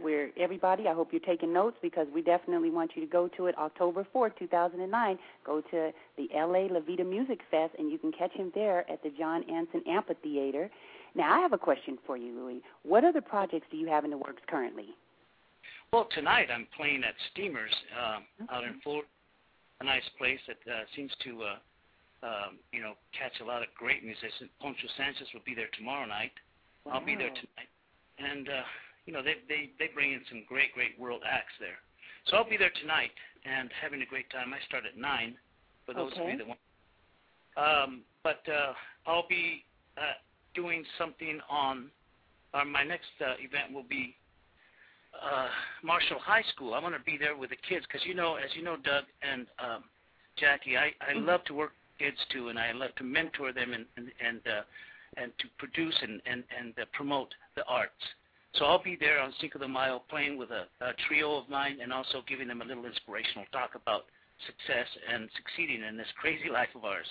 [0.00, 3.46] Where everybody, I hope you're taking notes because we definitely want you to go to
[3.46, 5.18] it October 4th, 2009.
[5.46, 9.02] Go to the LA La Vida Music Fest, and you can catch him there at
[9.04, 10.68] the John Anson Amphitheater.
[11.14, 12.60] Now, I have a question for you, Louis.
[12.82, 14.86] What other projects do you have in the works currently?
[15.92, 18.52] Well, tonight I'm playing at Steamers uh, okay.
[18.52, 19.10] out in Fullerton,
[19.80, 23.68] a nice place that uh, seems to, uh, um, you know, catch a lot of
[23.78, 24.50] great musicians.
[24.60, 26.32] Poncho Sanchez will be there tomorrow night.
[26.84, 26.98] Wow.
[26.98, 27.70] I'll be there tonight,
[28.18, 28.66] and uh,
[29.06, 31.80] you know they they they bring in some great great world acts there.
[32.26, 33.12] So I'll be there tonight
[33.44, 34.52] and having a great time.
[34.52, 35.36] I start at nine
[35.86, 36.22] for those okay.
[36.22, 36.60] of you that want.
[37.56, 38.72] Um, but uh,
[39.06, 39.64] I'll be
[39.96, 40.18] uh,
[40.54, 41.90] doing something on.
[42.52, 44.16] Uh, my next uh, event will be
[45.22, 45.48] uh,
[45.82, 46.74] Marshall High School.
[46.74, 49.04] I want to be there with the kids because you know, as you know, Doug
[49.22, 49.84] and um,
[50.36, 51.26] Jackie, I I mm-hmm.
[51.26, 54.40] love to work with kids too, and I love to mentor them and and and,
[54.46, 54.62] uh,
[55.16, 57.92] and to produce and and and uh, promote the arts.
[58.56, 61.78] So I'll be there on Cinco de Mayo playing with a, a trio of mine
[61.82, 64.04] and also giving them a little inspirational talk about
[64.46, 67.06] success and succeeding in this crazy life of ours.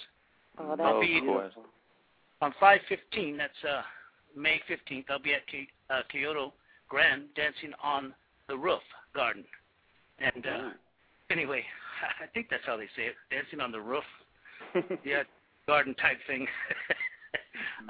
[0.58, 1.66] Oh, that's I'll be beautiful.
[2.42, 3.38] on 5:15.
[3.38, 3.82] That's uh,
[4.36, 5.06] May 15th.
[5.10, 6.54] I'll be at K- uh, Kyoto
[6.94, 8.14] grand dancing on
[8.48, 8.82] the roof
[9.16, 9.44] garden.
[10.20, 10.70] And uh,
[11.32, 11.64] anyway,
[12.24, 14.04] I think that's how they say it, dancing on the roof.
[15.04, 15.24] yeah,
[15.66, 16.46] garden type thing.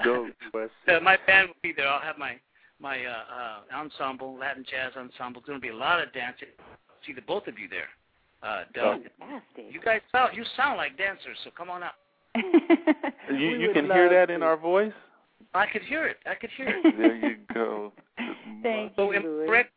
[0.05, 0.69] no question.
[0.87, 1.87] Uh, my band will be there.
[1.87, 2.39] I'll have my
[2.79, 5.41] my uh, uh, ensemble, Latin jazz ensemble.
[5.41, 6.47] There's going to be a lot of dancing.
[7.05, 7.91] See the both of you there.
[8.41, 9.01] Uh, Doug.
[9.19, 9.65] Fantastic.
[9.69, 11.95] You guys sound you sound like dancers, so come on up.
[12.35, 14.93] You you would can hear that in our voice.
[15.53, 16.17] I could hear it.
[16.25, 16.83] I could hear it.
[16.97, 17.91] There you go.
[18.63, 19.47] Thank So you, am I Louis.
[19.47, 19.71] correct?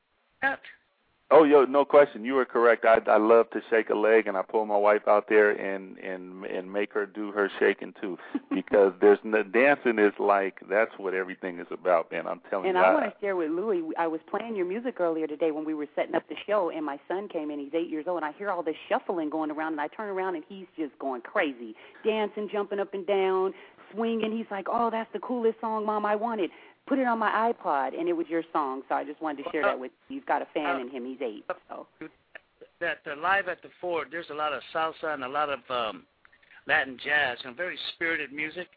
[1.28, 2.24] Oh, yo, no question.
[2.24, 2.84] You were correct.
[2.84, 5.98] I I love to shake a leg, and I pull my wife out there and
[5.98, 8.16] and and make her do her shaking too,
[8.54, 12.28] because there's no, dancing is like that's what everything is about, man.
[12.28, 12.84] I'm telling And you.
[12.84, 13.82] I want to share with Louie.
[13.98, 16.86] I was playing your music earlier today when we were setting up the show, and
[16.86, 17.58] my son came in.
[17.58, 20.08] He's eight years old, and I hear all this shuffling going around, and I turn
[20.08, 23.52] around, and he's just going crazy, dancing, jumping up and down,
[23.92, 24.36] swinging.
[24.36, 26.04] He's like, "Oh, that's the coolest song, Mom!
[26.04, 26.50] I want it.
[26.86, 29.50] Put it on my iPod." And it was your song, so I just wanted to
[29.50, 30.16] share that with you.
[30.16, 31.04] You've got a fan in him.
[31.04, 31.86] He's eight, so.
[32.80, 35.60] that uh, live at the Ford, there's a lot of salsa and a lot of
[35.70, 36.04] um,
[36.66, 38.68] Latin jazz and very spirited music,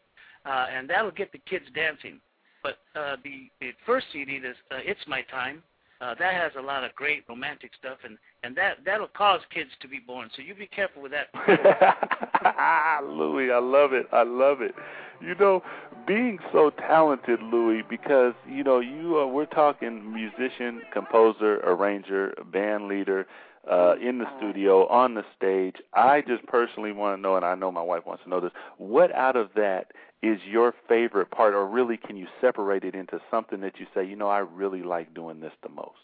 [0.46, 2.20] uh, and that'll get the kids dancing.
[2.62, 5.62] But uh, the the first CD, this uh, "It's My Time,"
[6.00, 9.70] uh, that has a lot of great romantic stuff, and and that that'll cause kids
[9.80, 10.30] to be born.
[10.34, 11.28] So you be careful with that.
[13.04, 14.06] Louie, I love it.
[14.12, 14.74] I love it.
[15.20, 15.62] You know,
[16.06, 22.88] being so talented, Louie, because you know you are, we're talking musician, composer, arranger, band
[22.88, 23.26] leader,
[23.70, 25.76] uh, in the studio, on the stage.
[25.92, 28.52] I just personally want to know, and I know my wife wants to know this.
[28.78, 33.20] What out of that is your favorite part, or really can you separate it into
[33.30, 35.96] something that you say, you know, I really like doing this the most?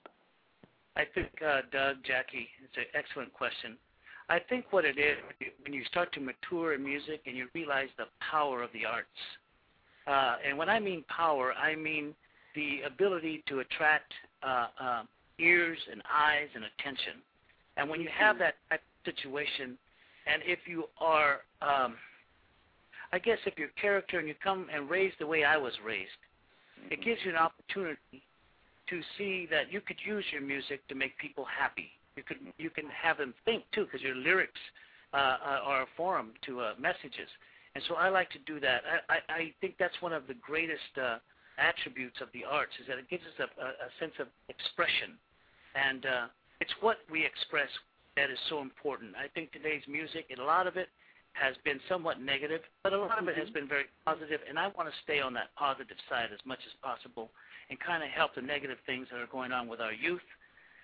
[0.97, 3.77] I think, uh, Doug, Jackie, it's an excellent question.
[4.29, 5.19] I think what it is,
[5.63, 9.09] when you start to mature in music and you realize the power of the arts,
[10.07, 12.15] uh, and when I mean power, I mean
[12.55, 15.03] the ability to attract uh, uh,
[15.39, 17.21] ears and eyes and attention.
[17.77, 19.77] And when you have that type of situation,
[20.27, 21.97] and if you are, um,
[23.13, 26.11] I guess, if your character and you come and raised the way I was raised,
[26.91, 28.23] it gives you an opportunity
[28.89, 31.91] to see that you could use your music to make people happy.
[32.17, 34.61] You could you can have them think too, because your lyrics
[35.13, 37.29] uh, uh, are a forum to uh, messages.
[37.75, 38.83] And so I like to do that.
[39.09, 41.19] I, I, I think that's one of the greatest uh,
[41.59, 45.19] attributes of the arts is that it gives us a, a, a sense of expression,
[45.75, 46.27] and uh,
[46.61, 47.69] it's what we express
[48.17, 49.13] that is so important.
[49.17, 50.89] I think today's music, and a lot of it
[51.39, 53.55] has been somewhat negative, but a lot of it has mm-hmm.
[53.55, 56.73] been very positive, and I want to stay on that positive side as much as
[56.83, 57.31] possible
[57.69, 60.25] and kind of help the negative things that are going on with our youth.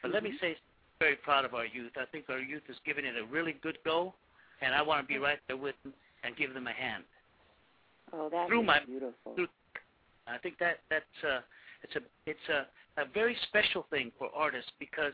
[0.03, 0.45] But let me mm-hmm.
[0.45, 0.57] say,
[0.99, 1.93] very proud of our youth.
[1.97, 4.15] I think our youth is giving it a really good go,
[4.61, 5.25] and I want to be mm-hmm.
[5.25, 7.05] right there with them and give them a hand.
[8.13, 9.35] Oh, that Through my- beautiful.
[9.35, 9.49] through-
[10.27, 11.41] I think that that's uh,
[11.83, 15.13] it's a it's a, a very special thing for artists because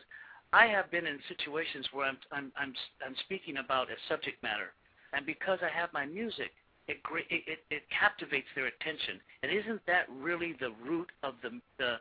[0.53, 2.74] I have been in situations where I'm I'm I'm
[3.05, 4.72] I'm speaking about a subject matter,
[5.12, 6.51] and because I have my music,
[6.87, 6.99] it
[7.31, 9.21] it, it, captivates their attention.
[9.42, 11.97] And isn't that really the root of the the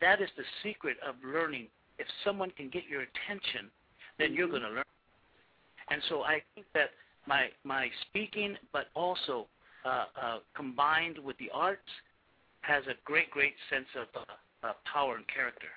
[0.00, 1.68] that is the secret of learning.
[1.98, 3.70] If someone can get your attention,
[4.18, 4.84] then you're going to learn.
[5.90, 6.90] And so I think that
[7.26, 9.46] my my speaking, but also
[9.84, 11.88] uh, uh, combined with the arts,
[12.62, 15.68] has a great great sense of uh, uh, power and character.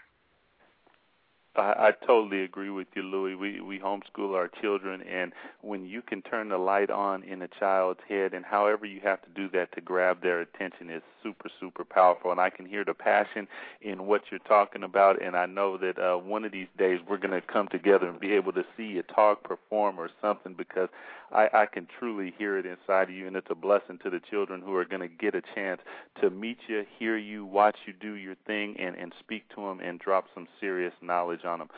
[1.57, 3.35] I, I totally agree with you, Louie.
[3.35, 7.47] We we homeschool our children, and when you can turn the light on in a
[7.59, 11.49] child's head, and however you have to do that to grab their attention is super
[11.59, 12.31] super powerful.
[12.31, 13.47] And I can hear the passion
[13.81, 17.17] in what you're talking about, and I know that uh, one of these days we're
[17.17, 20.89] going to come together and be able to see you talk, perform, or something because
[21.31, 24.21] I, I can truly hear it inside of you, and it's a blessing to the
[24.29, 25.81] children who are going to get a chance
[26.21, 29.79] to meet you, hear you, watch you do your thing, and and speak to them
[29.79, 31.69] and drop some serious knowledge on them.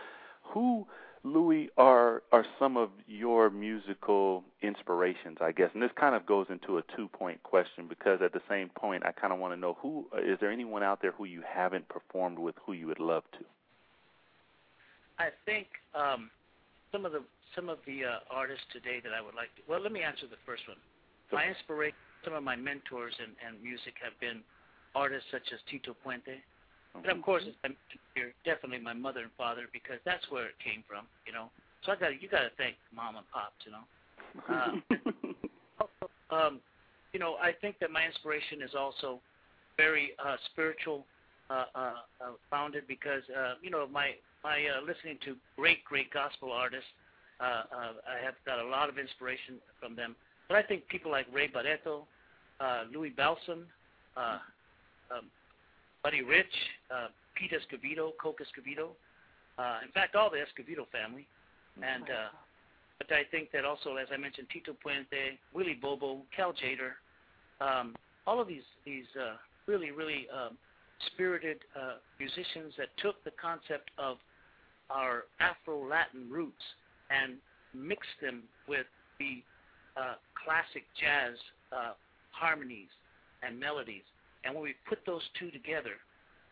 [0.54, 0.88] Who,
[1.24, 5.38] Louie, are are some of your musical inspirations?
[5.42, 8.42] I guess, and this kind of goes into a two point question because at the
[8.50, 11.26] same point, I kind of want to know who is there anyone out there who
[11.26, 13.46] you haven't performed with who you would love to?
[15.20, 16.30] I think um,
[16.92, 17.24] some of the
[17.56, 19.62] some of the uh, artists today that I would like to.
[19.68, 20.78] Well, let me answer the first one.
[21.32, 24.42] My inspiration, some of my mentors in, in music have been
[24.96, 26.40] artists such as Tito Puente,
[26.96, 30.46] and of course, as I mentioned here, definitely my mother and father because that's where
[30.48, 31.06] it came from.
[31.26, 31.50] You know,
[31.86, 33.66] so I got you got to thank mom and pops.
[33.66, 33.86] You know.
[35.80, 36.60] Uh, um,
[37.14, 39.20] you know, I think that my inspiration is also
[39.78, 41.06] very uh, spiritual
[41.50, 41.94] uh, uh, uh,
[42.50, 44.12] founded because uh, you know my
[44.44, 46.90] my uh, listening to great great gospel artists.
[47.40, 50.16] Uh, uh, I have got a lot of inspiration from them.
[50.48, 52.08] But I think people like Ray Barretto,
[52.60, 53.64] uh, Louie Bellson,
[54.16, 54.40] uh,
[55.12, 55.26] um,
[56.08, 56.56] Buddy Rich,
[56.90, 58.92] uh, Pete Escovedo, Coke Escovedo.
[59.60, 61.28] Uh, in fact, all the Escovedo family.
[61.84, 62.32] And uh,
[62.98, 66.96] but I think that also, as I mentioned, Tito Puente, Willie Bobo, Cal Tjader,
[67.60, 67.94] um,
[68.26, 69.36] all of these these uh,
[69.66, 70.58] really really um,
[71.08, 74.16] spirited uh, musicians that took the concept of
[74.90, 76.64] our Afro Latin roots
[77.12, 77.36] and
[77.76, 78.88] mixed them with
[79.20, 79.44] the
[80.00, 81.36] uh, classic jazz
[81.74, 81.92] uh,
[82.32, 82.88] harmonies
[83.44, 84.08] and melodies.
[84.44, 85.96] And when we put those two together,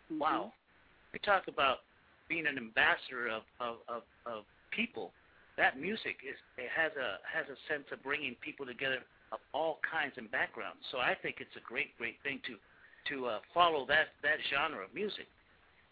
[0.06, 0.20] Mm-hmm.
[0.22, 0.54] wow,
[1.14, 1.80] we talk about
[2.30, 5.10] being an ambassador of, of, of, of people.
[5.58, 9.80] That music is it has a has a sense of bringing people together of all
[9.82, 10.78] kinds and backgrounds.
[10.92, 12.54] So I think it's a great great thing to
[13.10, 15.26] to uh, follow that that genre of music.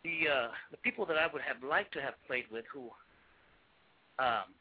[0.03, 2.91] The uh, the people that I would have liked to have played with, who,
[4.19, 4.53] um,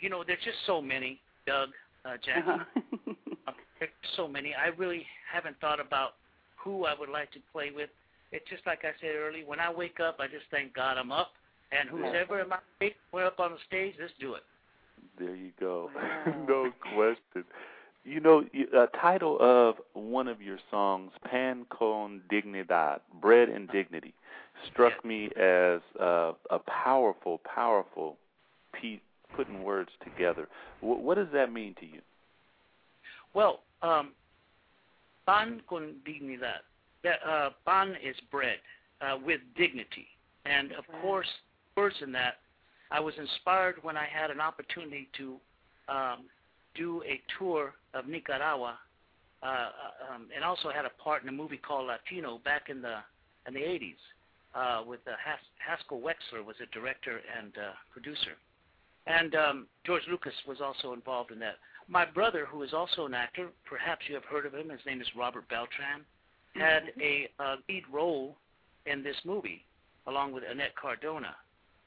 [0.00, 1.20] you know, there's just so many.
[1.46, 1.68] Doug,
[2.06, 3.12] uh, Jackie, Uh-huh.
[3.48, 4.54] uh, there's so many.
[4.54, 6.14] I really haven't thought about
[6.62, 7.90] who I would like to play with.
[8.32, 9.46] It's just like I said earlier.
[9.46, 11.32] When I wake up, I just thank God I'm up,
[11.72, 13.94] and who's ever in my face, we're up on the stage.
[14.00, 14.42] Let's do it.
[15.18, 15.90] There you go.
[16.26, 16.44] Wow.
[16.48, 17.44] no question.
[18.04, 23.68] You know, you- a title of one of your songs, Pan con Dignidad, Bread and
[23.70, 24.14] Dignity,
[24.70, 28.16] struck me as uh, a powerful, powerful
[28.72, 29.00] piece,
[29.34, 30.48] putting words together.
[30.80, 32.00] W- what does that mean to you?
[33.34, 34.12] Well, um,
[35.28, 36.62] pan con dignidad.
[37.04, 38.58] Uh, pan is bread
[39.02, 40.06] uh, with dignity,
[40.46, 41.02] and of Right.
[41.02, 41.28] course,
[41.76, 42.34] words in that.
[42.90, 45.36] I was inspired when I had an opportunity to
[45.88, 46.18] um,
[46.74, 48.78] do a tour of Nicaragua,
[49.42, 52.80] uh, uh, um, and also had a part in a movie called Latino back in
[52.80, 52.96] the
[53.46, 54.02] in the 80s.
[54.54, 58.34] Uh, with uh, Has- Haskell Wexler was a director and uh, producer,
[59.06, 61.56] and um, George Lucas was also involved in that.
[61.88, 64.68] My brother, who is also an actor, perhaps you have heard of him.
[64.68, 66.04] His name is Robert Beltran.
[66.54, 68.36] Had a uh, lead role
[68.86, 69.64] in this movie,
[70.06, 71.34] along with Annette Cardona,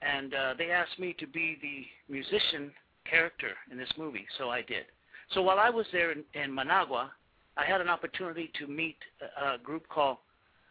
[0.02, 2.72] and uh, they asked me to be the musician
[3.10, 4.86] character in this movie, so I did.
[5.34, 7.12] So while I was there in, in Managua,
[7.58, 10.18] I had an opportunity to meet a, a group called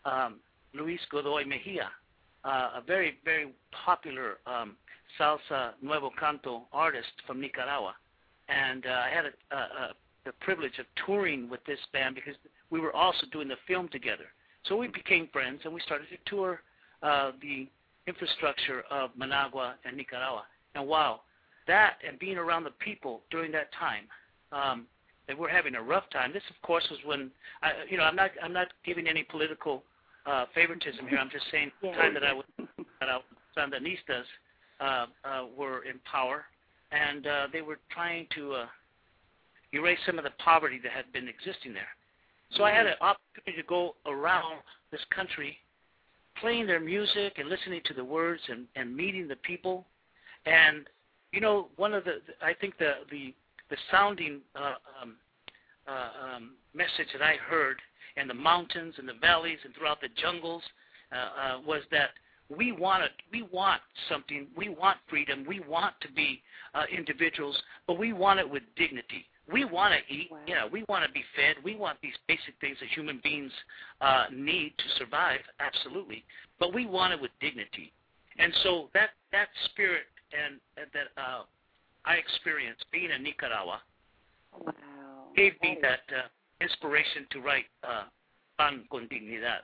[0.04, 0.36] um,
[0.74, 1.90] Luis Godoy Mejia,
[2.44, 3.52] uh, a very, very
[3.84, 4.76] popular um,
[5.18, 7.94] salsa nuevo canto artist from Nicaragua.
[8.50, 9.90] And uh, I had a, a, a,
[10.26, 12.34] the privilege of touring with this band because
[12.70, 14.26] we were also doing the film together.
[14.64, 16.60] So we became friends and we started to tour
[17.02, 17.66] uh, the
[18.06, 20.44] infrastructure of Managua and Nicaragua.
[20.74, 21.20] And wow,
[21.66, 24.04] that and being around the people during that time,
[24.52, 24.86] um,
[25.26, 26.32] they were having a rough time.
[26.32, 27.30] This, of course, was when
[27.62, 29.84] I, you know I'm not I'm not giving any political
[30.26, 31.18] uh, favoritism here.
[31.18, 33.20] I'm just saying the time that I was that I,
[33.56, 34.24] Sandinistas
[34.80, 36.44] uh, uh, were in power,
[36.92, 38.66] and uh, they were trying to uh,
[39.72, 41.88] erase some of the poverty that had been existing there.
[42.56, 44.58] So I had an opportunity to go around
[44.90, 45.56] this country,
[46.40, 49.86] playing their music and listening to the words and, and meeting the people.
[50.46, 50.86] And
[51.32, 53.34] you know, one of the I think the the
[53.70, 55.16] the sounding uh, um,
[55.86, 57.76] uh, um, message that I heard
[58.16, 60.62] in the mountains and the valleys and throughout the jungles
[61.12, 62.10] uh, uh, was that
[62.56, 66.42] we want it, we want something, we want freedom, we want to be
[66.74, 69.26] uh, individuals, but we want it with dignity.
[69.50, 70.38] We want to eat, Wow.
[70.46, 73.52] you know, we want to be fed, we want these basic things that human beings
[74.00, 76.24] uh, need to survive, absolutely,
[76.58, 77.92] but we want it with dignity.
[78.38, 81.42] And so that that spirit and, and that uh,
[82.04, 83.80] I experienced being in Nicaragua
[84.58, 84.72] Wow.
[85.36, 86.28] gave me that uh,
[86.60, 88.04] inspiration to write uh,
[88.58, 89.62] Pan con Dignidad.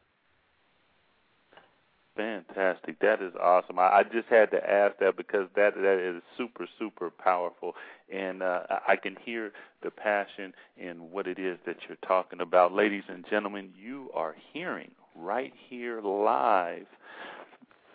[2.17, 2.99] Fantastic.
[3.01, 3.79] That is awesome.
[3.79, 7.75] I, I just had to ask that because that that is super super powerful,
[8.12, 9.53] and uh, I can hear
[9.83, 13.71] the passion in what it is that you're talking about, ladies and gentlemen.
[13.79, 16.87] You are hearing right here live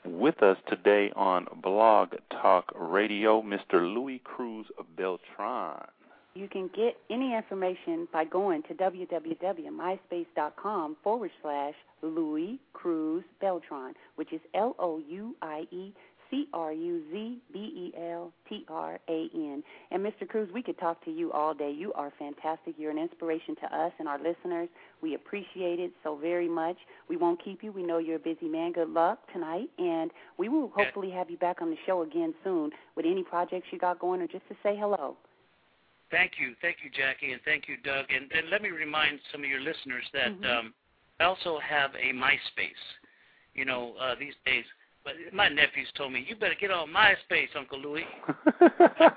[0.05, 3.81] with us today on Blog Talk Radio, Mr.
[3.81, 5.87] Louie Cruz Beltran.
[6.33, 14.31] You can get any information by going to www.myspace.com forward slash Louie Cruz Beltran, which
[14.31, 15.93] is L O U I E
[16.29, 19.61] C R U Z B E L T R A N.
[19.91, 20.25] And Mr.
[20.27, 21.69] Cruz, we could talk to you all day.
[21.69, 22.75] You are fantastic.
[22.77, 24.69] You're an inspiration to us and our listeners.
[25.01, 26.77] We appreciate it so very much.
[27.09, 27.73] We won't keep you.
[27.73, 28.71] We know you're a busy man.
[28.71, 32.71] Good luck tonight, and we will hopefully have you back on the show again soon
[32.95, 35.17] with any projects you got going or just to say hello.
[36.11, 38.05] Thank you, thank you, Jackie, and thank you, Doug.
[38.13, 40.45] And, and let me remind some of your listeners that Mhm.
[40.45, 40.73] um,
[41.19, 42.83] I also have a MySpace.
[43.53, 44.63] You know, uh, these days,
[45.03, 48.05] but my nephews told me you better get on MySpace, Uncle Louie.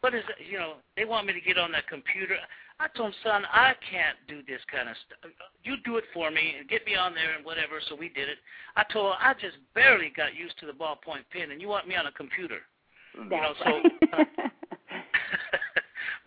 [0.00, 0.46] What is it?
[0.48, 2.36] You know, they want me to get on that computer.
[2.78, 5.30] I told him, son, I can't do this kind of stuff.
[5.64, 7.80] You do it for me and get me on there and whatever.
[7.88, 8.38] So we did it.
[8.76, 11.88] I told her I just barely got used to the ballpoint pen, and you want
[11.88, 12.60] me on a computer.
[13.16, 13.82] That's you know, right.
[14.12, 14.18] so.
[14.18, 14.48] Uh,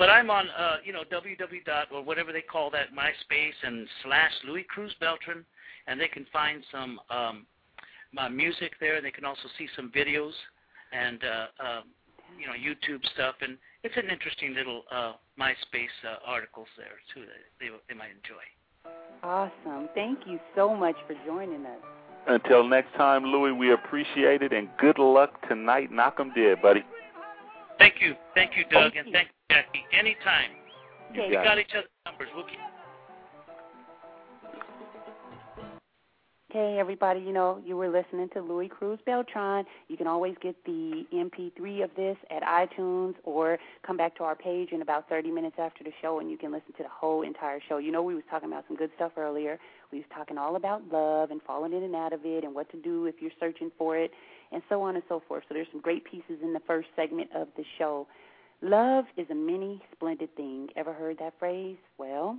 [0.02, 3.88] but I'm on, uh, you know, www dot or whatever they call that MySpace and
[4.04, 5.46] slash Louie Cruz Beltran,
[5.86, 7.46] and they can find some um,
[8.12, 9.00] my music there.
[9.00, 10.32] They can also see some videos
[10.92, 11.82] and uh, uh,
[12.36, 17.22] you know YouTube stuff, and it's an interesting little uh, MySpace uh, articles there too
[17.22, 18.42] that they they might enjoy.
[19.22, 19.88] awesome.
[19.94, 21.78] Thank you so much for joining us.
[22.26, 25.92] Until next time, Louie, we appreciate it and good luck tonight.
[25.92, 26.84] Knock 'em dead, buddy.
[27.78, 29.14] Thank you, thank you, Doug, Thank and you.
[29.14, 29.84] thank you, Jackie.
[29.92, 30.52] Anytime.
[31.14, 31.30] You Okay.
[31.30, 32.30] We got got each other's numbers.
[32.34, 32.60] We'll keep.
[36.52, 39.64] Okay, everybody, you know, you were listening to Louie Cruz Beltran.
[39.88, 44.36] You can always get the MP3 of this at iTunes or come back to our
[44.36, 47.22] page in about 30 minutes after the show and you can listen to the whole
[47.22, 47.78] entire show.
[47.78, 49.60] You know, we was talking about some good stuff earlier.
[49.94, 52.70] We was talking all about love and falling in and out of it and what
[52.72, 54.12] to do if you're searching for it
[54.52, 55.46] and so on and so forth.
[55.48, 58.08] So there's some great pieces in the first segment of the show.
[58.62, 60.68] Love is a many splendid thing.
[60.76, 61.78] Ever heard that phrase?
[61.98, 62.38] Well,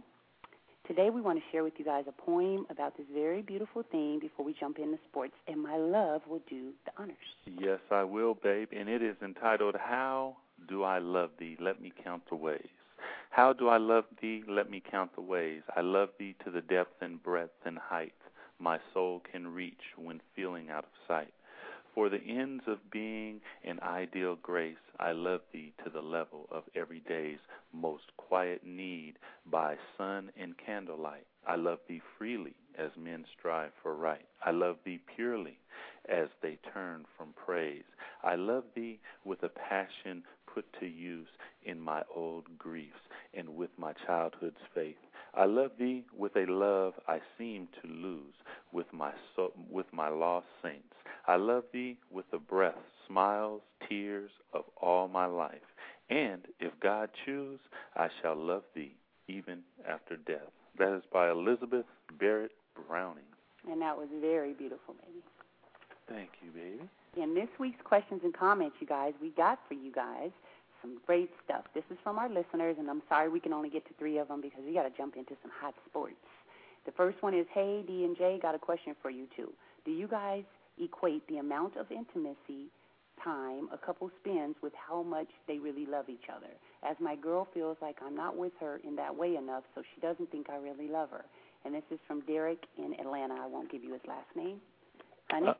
[0.88, 4.18] Today we want to share with you guys a poem about this very beautiful thing
[4.18, 7.16] before we jump into sports, and my love will do the honors.
[7.46, 8.68] Yes, I will, babe.
[8.76, 10.36] And it is entitled, How
[10.68, 11.56] Do I Love Thee?
[11.60, 12.66] Let Me Count the Ways.
[13.30, 14.42] How do I love thee?
[14.48, 15.62] Let me count the ways.
[15.76, 18.12] I love thee to the depth and breadth and height
[18.62, 21.32] my soul can reach when feeling out of sight.
[21.94, 26.64] For the ends of being and ideal grace, I love thee to the level of
[26.74, 27.40] every day's
[27.72, 29.18] most quiet need
[29.50, 31.26] by sun and candlelight.
[31.46, 34.26] I love thee freely as men strive for right.
[34.44, 35.58] I love thee purely
[36.08, 37.84] as they turn from praise.
[38.22, 41.28] I love thee with a passion put to use
[41.64, 42.94] in my old griefs
[43.34, 44.96] and with my childhood's faith.
[45.34, 48.34] I love thee with a love I seem to lose
[48.72, 50.94] with my so, with my lost saints.
[51.26, 52.74] I love thee with the breath,
[53.06, 55.60] smiles, tears of all my life.
[56.10, 57.60] And if God choose,
[57.96, 58.94] I shall love thee
[59.28, 60.50] even after death.
[60.78, 61.86] That is by Elizabeth
[62.18, 62.52] Barrett
[62.88, 63.24] Browning.
[63.70, 65.22] And that was very beautiful, baby.
[66.08, 66.88] Thank you, baby.
[67.22, 70.30] In this week's questions and comments, you guys, we got for you guys
[70.82, 71.64] some great stuff.
[71.74, 74.28] This is from our listeners, and I'm sorry we can only get to three of
[74.28, 76.16] them because we got to jump into some hot sports.
[76.84, 79.52] The first one is, hey, D and J, got a question for you too.
[79.84, 80.42] Do you guys
[80.82, 82.68] equate the amount of intimacy
[83.22, 86.50] time a couple spends with how much they really love each other?
[86.82, 90.00] As my girl feels like I'm not with her in that way enough, so she
[90.00, 91.24] doesn't think I really love her.
[91.64, 93.34] And this is from Derek in Atlanta.
[93.40, 94.60] I won't give you his last name.
[95.30, 95.48] Honey?
[95.48, 95.54] Uh,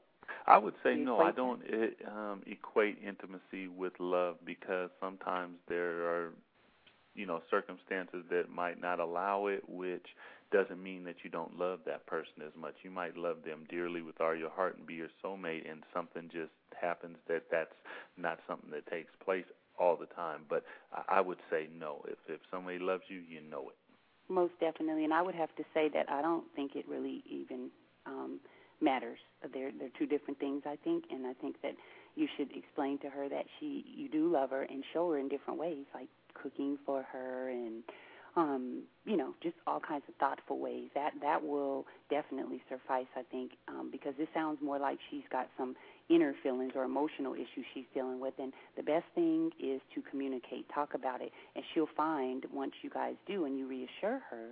[0.46, 1.18] I would say no.
[1.18, 6.32] I don't it, um, equate intimacy with love because sometimes there are,
[7.14, 10.06] you know, circumstances that might not allow it, which
[10.50, 12.74] doesn't mean that you don't love that person as much.
[12.82, 16.28] You might love them dearly with all your heart and be your soulmate, and something
[16.32, 17.74] just happens that that's
[18.16, 19.46] not something that takes place
[19.78, 20.40] all the time.
[20.48, 22.04] But I, I would say no.
[22.08, 23.76] If if somebody loves you, you know it.
[24.28, 27.70] Most definitely, and I would have to say that I don't think it really even
[28.06, 28.40] um,
[28.82, 29.18] matters.
[29.52, 31.74] They're they're two different things, I think, and I think that
[32.14, 35.28] you should explain to her that she you do love her and show her in
[35.28, 37.82] different ways, like cooking for her and
[38.34, 40.88] um, you know just all kinds of thoughtful ways.
[40.94, 45.48] That that will definitely suffice, I think, um, because this sounds more like she's got
[45.56, 45.74] some
[46.08, 48.34] inner feelings or emotional issues she's dealing with.
[48.38, 52.90] And the best thing is to communicate, talk about it, and she'll find once you
[52.90, 54.50] guys do and you reassure her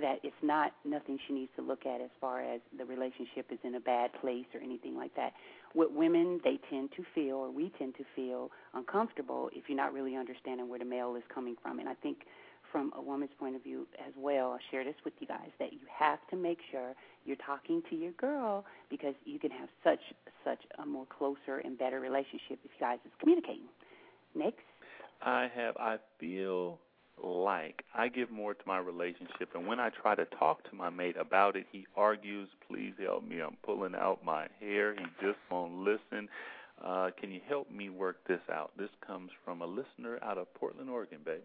[0.00, 3.58] that it's not nothing she needs to look at as far as the relationship is
[3.64, 5.32] in a bad place or anything like that.
[5.74, 9.92] With women, they tend to feel, or we tend to feel, uncomfortable if you're not
[9.92, 11.78] really understanding where the male is coming from.
[11.78, 12.18] And I think
[12.72, 15.72] from a woman's point of view as well, I'll share this with you guys, that
[15.72, 16.94] you have to make sure
[17.24, 20.00] you're talking to your girl because you can have such
[20.44, 23.68] such a more closer and better relationship if you guys is communicating.
[24.34, 24.60] Next.
[25.22, 25.76] I have.
[25.76, 26.78] I feel
[27.24, 30.90] like I give more to my relationship, and when I try to talk to my
[30.90, 32.48] mate about it, he argues.
[32.68, 33.40] Please help me.
[33.40, 34.94] I'm pulling out my hair.
[34.94, 36.28] He just won't listen.
[36.84, 38.70] Uh, can you help me work this out?
[38.78, 41.40] This comes from a listener out of Portland, Oregon, babe.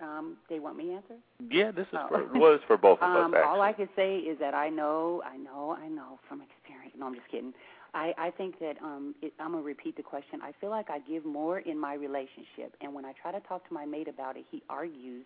[0.00, 1.14] Um, they want me to answer?
[1.50, 2.08] Yeah, this is Oh.
[2.08, 3.38] for was for both of Um, us.
[3.38, 3.42] Actually.
[3.50, 6.94] all I can say is that I know, I know, I know from experience.
[6.98, 7.54] No, I'm just kidding.
[7.94, 10.40] I, I think that um, it, I'm gonna repeat the question.
[10.42, 13.66] I feel like I give more in my relationship, and when I try to talk
[13.68, 15.24] to my mate about it, he argues.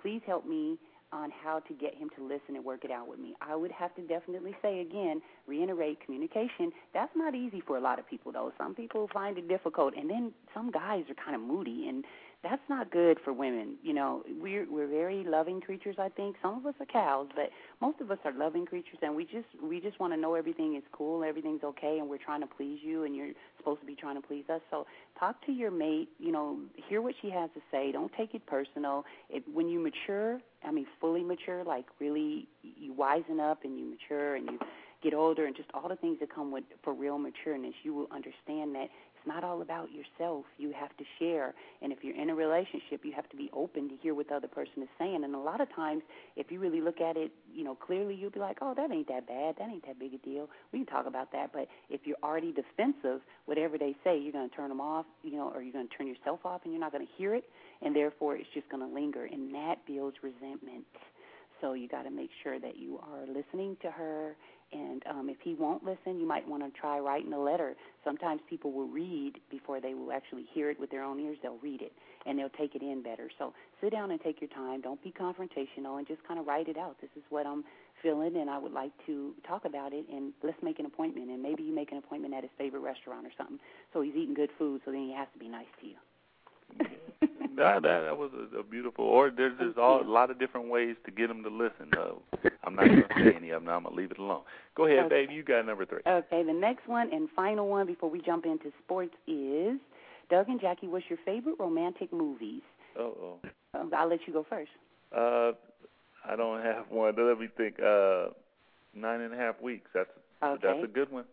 [0.00, 0.78] Please help me
[1.12, 3.34] on how to get him to listen and work it out with me.
[3.40, 6.70] I would have to definitely say again, reiterate communication.
[6.94, 8.52] That's not easy for a lot of people though.
[8.56, 12.04] Some people find it difficult, and then some guys are kind of moody and
[12.42, 13.76] that's not good for women.
[13.82, 15.96] You know, we're we're very loving creatures.
[15.98, 19.14] I think some of us are cows, but most of us are loving creatures, and
[19.14, 22.40] we just we just want to know everything is cool, everything's okay, and we're trying
[22.40, 24.60] to please you, and you're supposed to be trying to please us.
[24.70, 24.86] So
[25.18, 26.08] talk to your mate.
[26.18, 27.92] You know, hear what she has to say.
[27.92, 29.04] Don't take it personal.
[29.28, 33.84] It, when you mature, I mean, fully mature, like really you wisen up and you
[33.84, 34.58] mature and you
[35.02, 38.08] get older and just all the things that come with for real matureness, you will
[38.12, 38.88] understand that
[39.20, 40.46] it's not all about yourself.
[40.56, 41.52] You have to share.
[41.82, 44.36] And if you're in a relationship, you have to be open to hear what the
[44.36, 45.24] other person is saying.
[45.24, 46.02] And a lot of times,
[46.36, 49.08] if you really look at it, you know, clearly, you'll be like, oh, that ain't
[49.08, 49.56] that bad.
[49.58, 50.48] That ain't that big a deal.
[50.72, 51.52] We can talk about that.
[51.52, 55.36] But if you're already defensive, whatever they say, you're going to turn them off, you
[55.36, 57.44] know, or you're going to turn yourself off and you're not going to hear it.
[57.82, 59.26] And therefore, it's just going to linger.
[59.26, 60.86] And that builds resentment.
[61.60, 64.34] So you got to make sure that you are listening to her
[64.72, 67.74] and um, if he won't listen, you might want to try writing a letter.
[68.04, 71.38] Sometimes people will read before they will actually hear it with their own ears.
[71.42, 71.92] They'll read it
[72.26, 73.30] and they'll take it in better.
[73.38, 74.80] So sit down and take your time.
[74.80, 76.96] Don't be confrontational and just kind of write it out.
[77.00, 77.64] This is what I'm
[78.02, 80.06] feeling, and I would like to talk about it.
[80.12, 81.30] And let's make an appointment.
[81.30, 83.58] And maybe you make an appointment at his favorite restaurant or something.
[83.92, 86.96] So he's eating good food, so then he has to be nice to you
[87.60, 89.04] that, that that was a, a beautiful.
[89.04, 91.90] Or there's there's all, a lot of different ways to get them to listen.
[91.96, 93.72] Uh, I'm not going to say any of them.
[93.72, 94.42] I'm going to leave it alone.
[94.76, 95.26] Go ahead, okay.
[95.26, 95.30] babe.
[95.30, 96.00] You got number three.
[96.06, 96.42] Okay.
[96.42, 99.78] The next one and final one before we jump into sports is
[100.30, 100.88] Doug and Jackie.
[100.88, 102.62] What's your favorite romantic movies?
[102.98, 103.78] Oh, oh.
[103.78, 104.70] Um, I'll let you go first.
[105.16, 105.52] Uh,
[106.28, 107.14] I don't have one.
[107.16, 107.76] Let me think.
[107.80, 108.28] Uh,
[108.94, 109.90] nine and a half weeks.
[109.94, 110.10] That's
[110.42, 110.60] Okay.
[110.62, 111.24] That's a good one.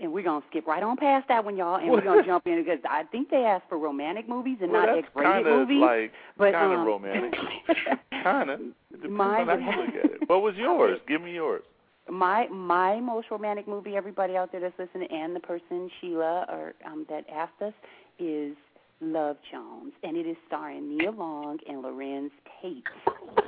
[0.00, 2.62] And we're gonna skip right on past that one, y'all, and we're gonna jump in
[2.62, 5.80] because I think they asked for romantic movies and well, not X-rated movies.
[5.80, 7.34] Like, but kind um, of romantic.
[8.22, 8.60] kind of.
[8.92, 10.28] Depends Mine on how you look at it.
[10.28, 11.00] What was yours?
[11.08, 11.62] Give me yours.
[12.08, 16.74] My my most romantic movie, everybody out there that's listening, and the person Sheila or
[16.86, 17.74] um, that asked us
[18.18, 18.56] is
[19.00, 22.84] Love Jones, and it is starring Nia Long and Larenz Tate.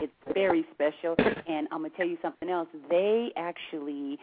[0.01, 2.69] It's very special, and I'm gonna tell you something else.
[2.91, 4.19] They actually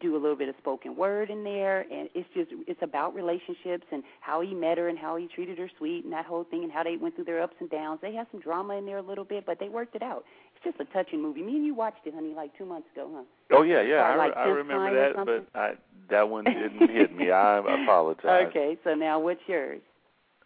[0.00, 3.84] do a little bit of spoken word in there and it's just it's about relationships
[3.92, 6.62] and how he met her and how he treated her sweet and that whole thing
[6.62, 7.98] and how they went through their ups and downs.
[8.02, 10.24] They had some drama in there a little bit but they worked it out.
[10.54, 11.42] It's just a touching movie.
[11.42, 13.22] Me and you watched it honey like two months ago huh?
[13.52, 14.02] Oh yeah yeah.
[14.02, 15.72] I, like I remember that but I
[16.10, 17.30] that one didn't hit me.
[17.30, 18.48] I apologize.
[18.48, 19.80] Okay so now what's yours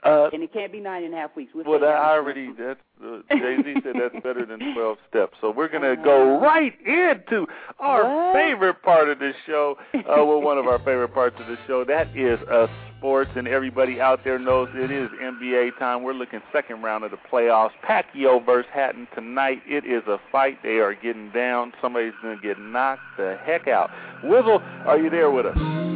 [0.04, 1.52] uh, and it can't be nine and a half weeks.
[1.54, 5.36] We'll, well, that I already that's uh, Jay Z said that's better than twelve steps.
[5.40, 6.44] So we're gonna go Uh-huh.
[6.46, 7.46] right into
[7.80, 8.34] our What?
[8.34, 9.76] favorite part of the show.
[9.94, 11.84] Uh, well, one of our favorite parts of the show.
[11.84, 12.66] That is uh,
[12.98, 16.02] sports, and everybody out there knows it is NBA time.
[16.04, 17.70] We're looking second round of the playoffs.
[17.84, 19.62] Pacquiao versus Hatton tonight.
[19.66, 20.58] It is a fight.
[20.62, 21.72] They are getting down.
[21.82, 23.90] Somebody's gonna get knocked the heck out.
[24.24, 25.87] Wizzle, are you there with us?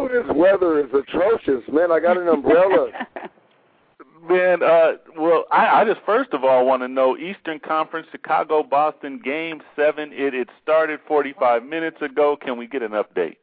[0.00, 1.92] Oh, this weather is atrocious, man.
[1.92, 2.88] I got an umbrella.
[4.28, 8.62] Man, uh, well, I, I just first of all want to know Eastern Conference Chicago
[8.62, 10.10] Boston Game Seven.
[10.12, 12.36] It it started 45 minutes ago.
[12.40, 13.36] Can we get an update?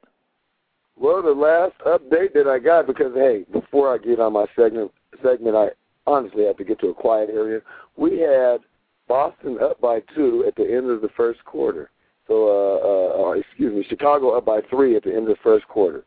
[0.95, 4.91] well, the last update that I got, because hey, before I get on my segment,
[5.23, 5.69] segment, I
[6.07, 7.61] honestly have to get to a quiet area.
[7.97, 8.61] We had
[9.07, 11.91] Boston up by two at the end of the first quarter.
[12.27, 15.43] So, uh, uh, uh excuse me, Chicago up by three at the end of the
[15.43, 16.03] first quarter.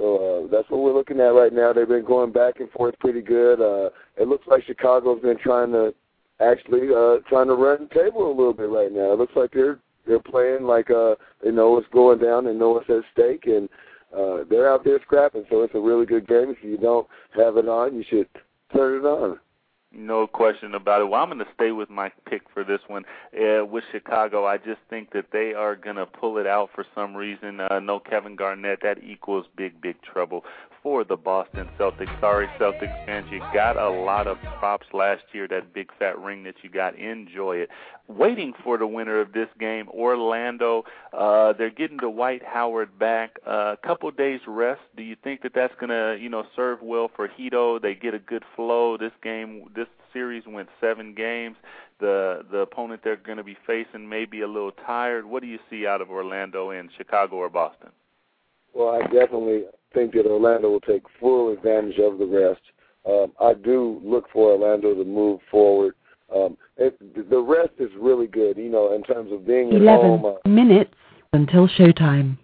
[0.00, 1.74] So uh, that's what we're looking at right now.
[1.74, 3.60] They've been going back and forth pretty good.
[3.60, 5.94] Uh, it looks like Chicago's been trying to
[6.40, 9.12] actually uh, trying to run the table a little bit right now.
[9.12, 12.70] It looks like they're they're playing like uh, they know what's going down, they know
[12.70, 13.68] what's at stake, and
[14.16, 15.44] uh, they're out there scrapping.
[15.50, 16.48] So it's a really good game.
[16.48, 18.28] If you don't have it on, you should
[18.74, 19.38] turn it on.
[19.92, 21.08] No question about it.
[21.08, 24.46] Well, I'm going to stay with my pick for this one uh, with Chicago.
[24.46, 27.58] I just think that they are going to pull it out for some reason.
[27.58, 28.82] Uh, no Kevin Garnett.
[28.82, 30.44] That equals big, big trouble
[30.82, 32.20] for the Boston Celtics.
[32.20, 33.26] Sorry, Celtics fans.
[33.30, 35.46] You got a lot of props last year.
[35.48, 36.98] That big fat ring that you got.
[36.98, 37.68] Enjoy it.
[38.08, 40.84] Waiting for the winner of this game, Orlando.
[41.12, 43.38] Uh, they're getting Dwight Howard back.
[43.46, 44.80] A uh, couple days rest.
[44.96, 47.78] Do you think that that's to, you know, serve well for Hito?
[47.78, 48.96] They get a good flow.
[48.96, 51.56] This game, this series went seven games.
[52.00, 55.26] The the opponent they're going to be facing may be a little tired.
[55.26, 57.90] What do you see out of Orlando and Chicago or Boston?
[58.74, 59.64] Well, I definitely
[59.94, 62.60] think that Orlando will take full advantage of the rest.
[63.08, 65.94] Um, I do look for Orlando to move forward.
[66.34, 66.96] Um, it,
[67.28, 70.48] the rest is really good, you know, in terms of being at 11 home uh,
[70.48, 70.94] minutes
[71.32, 72.38] until showtime.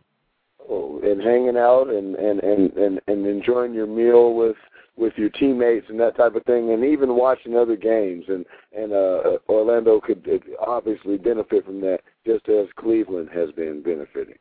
[0.69, 4.57] oh, and hanging out and, and, and, and, and enjoying your meal with
[4.97, 8.25] with your teammates and that type of thing, and even watching other games.
[8.29, 8.45] And
[8.75, 10.27] and uh, Orlando could
[10.59, 14.39] obviously benefit from that, just as Cleveland has been benefiting.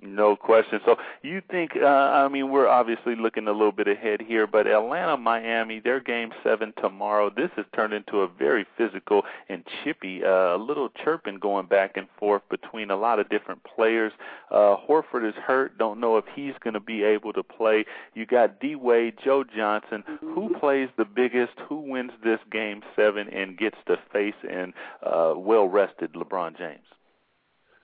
[0.00, 0.80] No question.
[0.84, 1.72] So you think?
[1.74, 5.98] Uh, I mean, we're obviously looking a little bit ahead here, but Atlanta, Miami, their
[5.98, 7.30] game seven tomorrow.
[7.34, 11.96] This has turned into a very physical and chippy, uh, a little chirping going back
[11.96, 14.12] and forth between a lot of different players.
[14.50, 15.76] Uh, Horford is hurt.
[15.78, 17.84] Don't know if he's going to be able to play.
[18.14, 20.04] You got D Wade, Joe Johnson.
[20.20, 21.54] Who plays the biggest?
[21.68, 24.72] Who wins this game seven and gets to face and
[25.04, 26.84] uh, well rested LeBron James?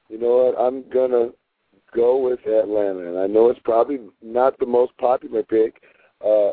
[0.09, 0.61] You know what?
[0.61, 1.31] I'm gonna
[1.95, 5.83] go with Atlanta, and I know it's probably not the most popular pick,
[6.25, 6.51] uh,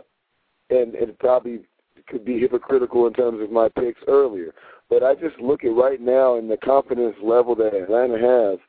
[0.70, 1.62] and it probably
[2.08, 4.54] could be hypocritical in terms of my picks earlier.
[4.90, 8.60] But I just look at right now and the confidence level that Atlanta has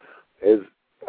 [0.40, 0.60] is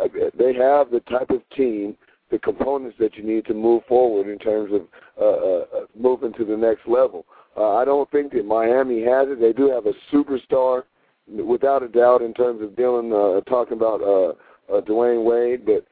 [0.01, 0.07] uh,
[0.37, 1.95] they have the type of team,
[2.31, 4.81] the components that you need to move forward in terms of
[5.21, 7.25] uh, uh, uh moving to the next level.
[7.55, 9.39] Uh, I don't think that Miami has it.
[9.39, 10.83] They do have a superstar,
[11.27, 14.33] without a doubt, in terms of Dylan uh, talking about uh,
[14.71, 15.85] uh, Dwyane Wade, but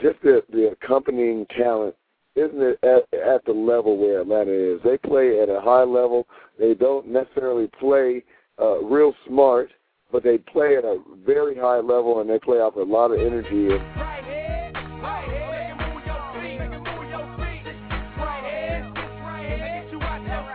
[0.00, 1.94] just the the accompanying talent
[2.36, 4.80] isn't it at, at the level where Atlanta is.
[4.84, 6.26] They play at a high level.
[6.58, 8.22] They don't necessarily play
[8.60, 9.70] uh, real smart,
[10.12, 13.18] but they play at a very high level and they play off a lot of
[13.18, 13.68] energy.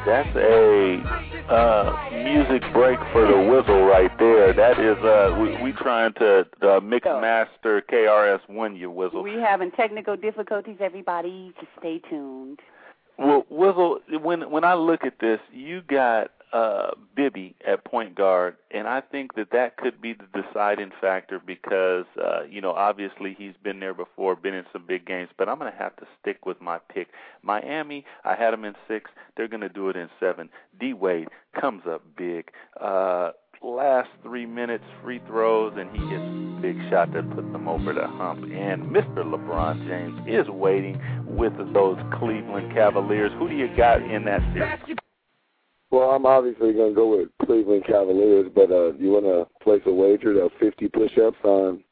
[0.06, 4.54] That's a uh, music break for the whistle right there.
[4.54, 9.24] That is uh, we we trying to uh, mix master KRS One your whistle.
[9.24, 10.78] We having technical difficulties.
[10.80, 12.60] Everybody, just stay tuned.
[13.18, 18.56] Well, Whistle, when when I look at this, you got uh, Bibby at point guard,
[18.72, 23.36] and I think that that could be the deciding factor because uh, you know obviously
[23.38, 26.06] he's been there before, been in some big games, but I'm going to have to
[26.22, 27.08] stick with my pick.
[27.42, 29.10] Miami, I had them in six.
[29.36, 30.50] They're going to do it in seven.
[30.80, 31.28] D Wade
[31.60, 32.52] comes up big.
[32.80, 33.32] Uh,
[33.64, 37.94] last three minutes, free throws, and he hits a big shot that puts them over
[37.94, 38.44] the hump.
[38.44, 39.24] And Mr.
[39.24, 43.32] LeBron James is waiting with those Cleveland Cavaliers.
[43.40, 44.98] Who do you got in that series?
[45.94, 49.84] Well, I'm obviously going to go with Cleveland Cavaliers, but uh, you want to place
[49.86, 51.84] a wager of 50 push-ups on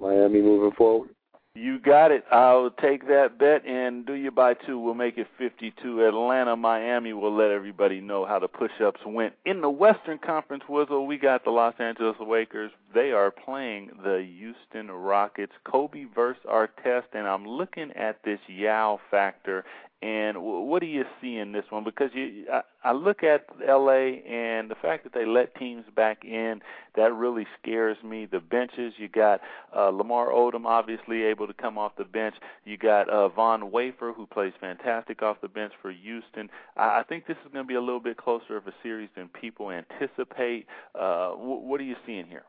[0.00, 1.10] Miami moving forward?
[1.54, 2.24] You got it.
[2.32, 4.78] I'll take that bet and do you by two.
[4.78, 6.02] We'll make it 52.
[6.02, 9.34] Atlanta, Miami will let everybody know how the push-ups went.
[9.44, 12.70] In the Western Conference Whistle, we got the Los Angeles Lakers.
[12.94, 15.52] They are playing the Houston Rockets.
[15.70, 19.66] Kobe versus Artest, and I'm looking at this Yao factor
[20.02, 21.84] and what do you see in this one?
[21.84, 26.24] Because you, I, I look at LA and the fact that they let teams back
[26.24, 26.60] in,
[26.96, 28.26] that really scares me.
[28.26, 29.40] The benches, you got
[29.76, 32.34] uh, Lamar Odom obviously able to come off the bench.
[32.64, 36.50] You got uh, Von Wafer who plays fantastic off the bench for Houston.
[36.76, 39.08] I, I think this is going to be a little bit closer of a series
[39.16, 40.66] than people anticipate.
[40.96, 42.44] Uh, w- what are you seeing here?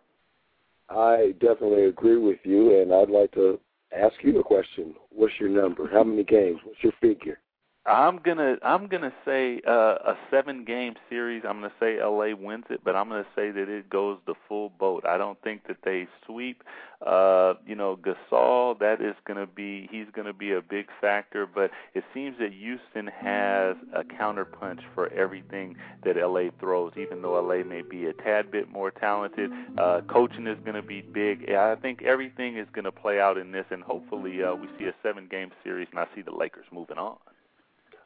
[0.89, 3.59] I definitely agree with you, and I'd like to
[3.95, 4.95] ask you a question.
[5.11, 5.87] What's your number?
[5.91, 6.59] How many games?
[6.63, 7.37] What's your figure?
[7.85, 11.43] I'm gonna I'm gonna say uh, a seven game series.
[11.45, 14.69] I'm gonna say LA wins it, but I'm gonna say that it goes the full
[14.69, 15.05] boat.
[15.05, 16.63] I don't think that they sweep.
[17.05, 21.71] Uh, you know, Gasol that is gonna be he's gonna be a big factor, but
[21.93, 25.75] it seems that Houston has a counterpunch for everything
[26.05, 26.93] that LA throws.
[26.95, 31.01] Even though LA may be a tad bit more talented, uh, coaching is gonna be
[31.01, 31.51] big.
[31.51, 34.95] I think everything is gonna play out in this, and hopefully uh, we see a
[35.03, 37.17] seven game series, and I see the Lakers moving on.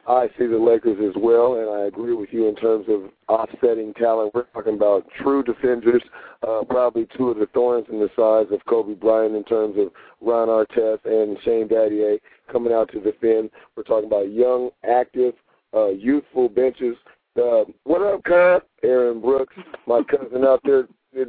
[0.08, 3.92] I see the Lakers as well, and I agree with you in terms of offsetting
[3.92, 4.34] talent.
[4.34, 6.02] We're talking about true defenders,
[6.42, 9.88] uh, probably two of the thorns in the size of Kobe Bryant in terms of
[10.22, 12.18] Ron Artest and Shane Battier
[12.50, 13.50] coming out to defend.
[13.76, 15.34] We're talking about young, active,
[15.74, 16.96] uh, youthful benches.
[17.36, 18.62] Uh, what up, Kyle?
[18.82, 19.54] Aaron Brooks,
[19.86, 20.84] my cousin out there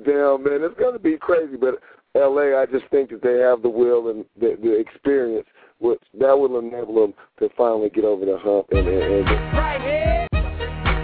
[0.05, 0.63] down, man.
[0.63, 1.79] It's going to be crazy, but
[2.15, 5.47] LA, I just think that they have the will and the, the experience
[5.79, 9.81] which that will enable them to finally get over the hump and, and, and right
[9.81, 10.27] here,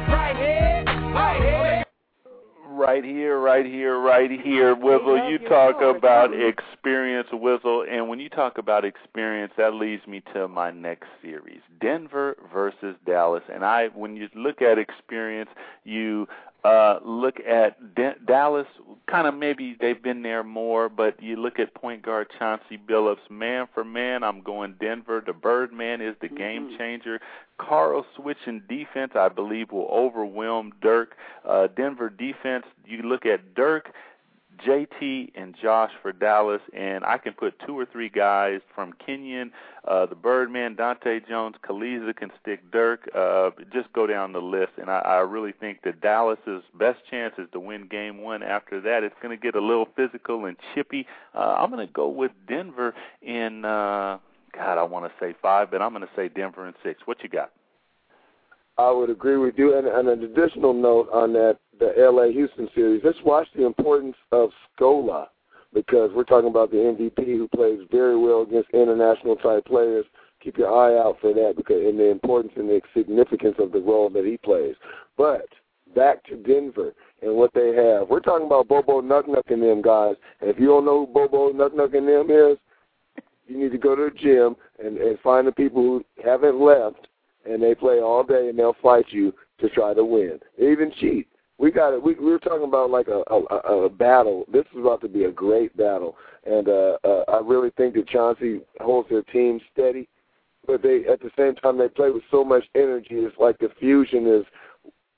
[0.08, 1.86] right here, right here.
[2.68, 5.30] Right here, right here, right here, Wizzle.
[5.32, 10.48] You talk about experience, Wizzle, and when you talk about experience, that leads me to
[10.50, 13.44] my next series, Denver versus Dallas.
[13.52, 15.50] And I, when you look at experience,
[15.86, 16.28] you
[16.66, 18.66] uh, look at D- Dallas,
[19.08, 23.30] kind of maybe they've been there more, but you look at point guard Chauncey Billups,
[23.30, 25.24] man for man, I'm going Denver.
[25.24, 26.38] The Birdman is the mm-hmm.
[26.38, 27.22] game changer.
[27.60, 31.16] Carl switching defense, I believe, will overwhelm Dirk.
[31.48, 33.94] Uh, Denver defense, you look at Dirk,
[34.58, 39.52] JT and Josh for Dallas, and I can put two or three guys from Kenyon,
[39.88, 43.10] uh, the Birdman, Dahntay Jones, Kleiza can stick Dirk.
[43.14, 47.34] Uh, just go down the list, and I, I really think that Dallas's best chance
[47.38, 48.44] is to win Game One.
[48.44, 51.08] After that, it's going to get a little physical and chippy.
[51.34, 53.66] Uh, I'm going to go with Denver in.
[53.66, 54.20] Uh,
[54.54, 57.02] God, I want to say five, but I'm going to say Denver in six.
[57.06, 57.52] What you got?
[58.78, 59.78] I would agree with you.
[59.78, 64.16] And, and an additional note on that, the LA Houston series, let's watch the importance
[64.32, 65.28] of Scola
[65.74, 70.06] because we're talking about the MVP who plays very well against international type players.
[70.42, 73.80] Keep your eye out for that because and the importance and the significance of the
[73.80, 74.76] role that he plays.
[75.18, 75.48] But
[75.96, 78.10] back to Denver and what they have.
[78.10, 80.16] We're talking about Bobo Nuck Nuck and them guys.
[80.42, 82.58] And if you don't know who Bobo Nuck Nuck and them is,
[83.48, 87.08] you need to go to the gym and, and find the people who haven't left
[87.46, 90.40] and they play all day and they'll fight you to try to win.
[90.58, 91.28] They even cheat.
[91.58, 92.04] We got it.
[92.04, 94.46] We, we were talking about like a, a, a battle.
[94.52, 98.10] This is about to be a great battle, and uh, uh, I really think that
[98.10, 100.10] Chauncey holds their team steady.
[100.68, 103.08] But they, at the same time, they play with so much energy.
[103.12, 104.46] It's like the fusion is.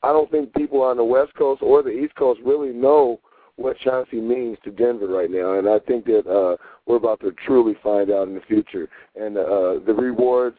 [0.04, 3.20] I don't think people on the West Coast or the East Coast really know
[3.56, 7.32] what Chauncey means to Denver right now, and I think that uh, we're about to
[7.46, 8.88] truly find out in the future.
[9.20, 10.58] And uh, the rewards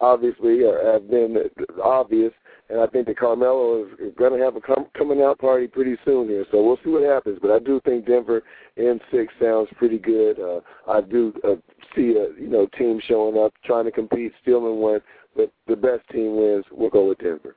[0.00, 1.36] obviously uh, have been
[1.82, 2.32] obvious,
[2.68, 5.96] and I think that Carmelo is going to have a com- coming out party pretty
[6.04, 6.44] soon here.
[6.50, 7.38] So we'll see what happens.
[7.40, 8.42] But I do think Denver
[8.76, 10.38] in six sounds pretty good.
[10.38, 11.56] Uh, I do uh,
[11.94, 15.00] see a you know team showing up trying to compete, stealing one,
[15.34, 16.64] but the best team wins.
[16.70, 17.56] We'll go with Denver.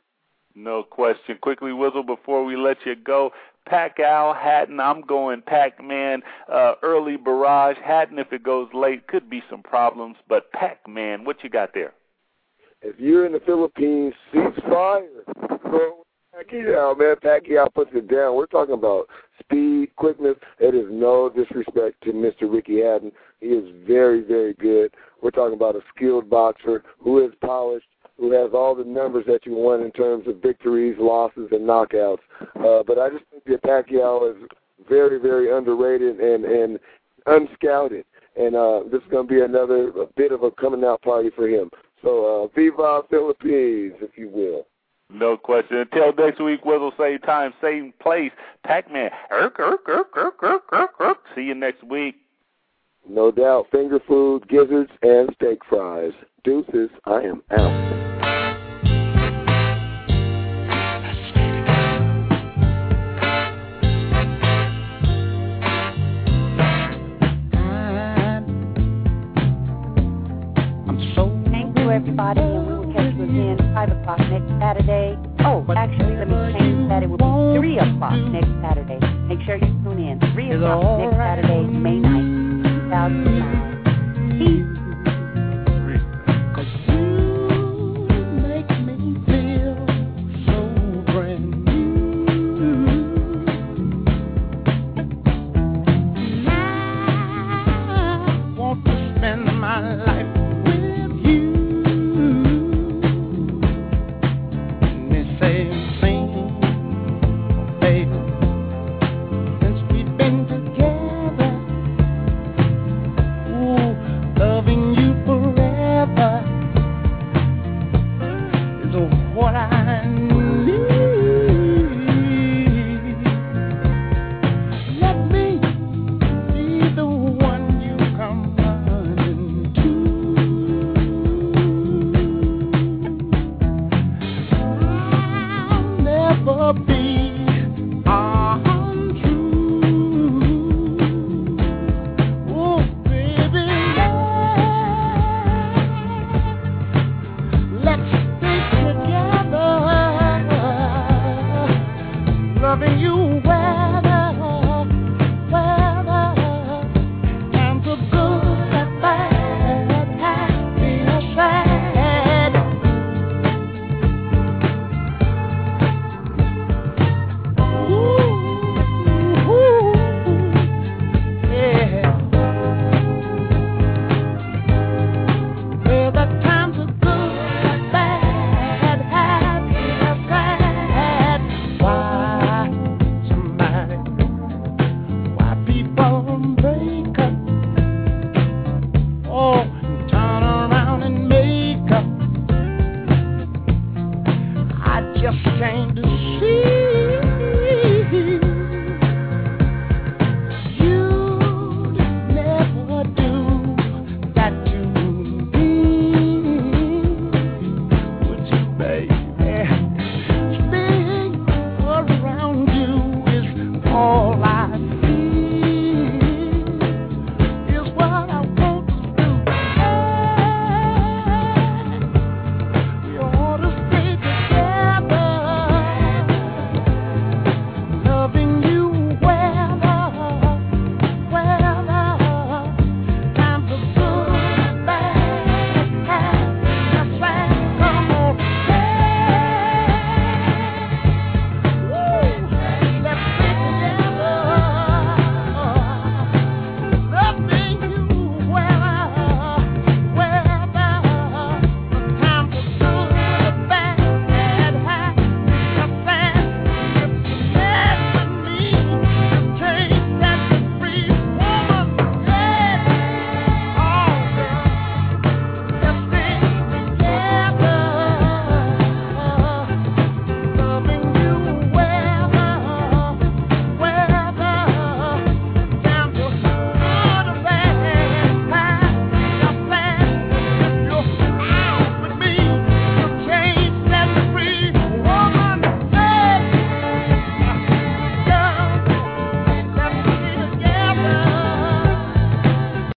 [0.56, 1.38] No question.
[1.42, 3.32] Quickly, Wizzle, before we let you go,
[3.72, 6.22] Pacquiao, Hatton, I'm going Pac-Man,
[6.52, 7.78] uh, early barrage.
[7.84, 11.94] Hatton, if it goes late, could be some problems, but Pac-Man, what you got there?
[12.82, 15.08] If you're in the Philippines, cease fire.
[15.64, 16.04] Go
[16.34, 17.16] Pacquiao, man.
[17.18, 18.36] Pacquiao puts it down.
[18.36, 19.08] We're talking about
[19.40, 20.36] speed, quickness.
[20.60, 22.52] It is no disrespect to Mr.
[22.52, 23.12] Ricky Hatton.
[23.42, 24.94] He is very, very good.
[25.22, 29.46] We're talking about a skilled boxer who is polished, who has all the numbers that
[29.46, 32.20] you want in terms of victories, losses, and knockouts.
[32.42, 34.48] Uh, but I just think that Pacquiao is
[34.88, 36.80] very, very underrated and and
[37.28, 38.06] unscouted.
[38.38, 41.48] And uh, this is going to be another bit of a coming out party for
[41.48, 41.70] him.
[42.02, 44.66] So, uh, Viva Philippines, if you will.
[45.12, 45.78] No question.
[45.78, 48.32] Until next week, Wizzle, same time, same place.
[48.64, 49.10] Pac-Man.
[49.32, 51.18] Irk, irk, irk, irk, irk, irk, irk.
[51.36, 52.16] See you next week.
[53.08, 53.68] No doubt.
[53.72, 56.14] Finger food, gizzards, and steak fries.
[56.44, 58.09] Deuces, I am out.
[74.80, 75.18] Saturday.
[75.46, 77.04] Oh, actually, let me change that.
[77.04, 79.00] It will be 3 o'clock next Saturday.
[79.28, 80.20] Make sure you tune in.
[80.34, 80.99] 3 o'clock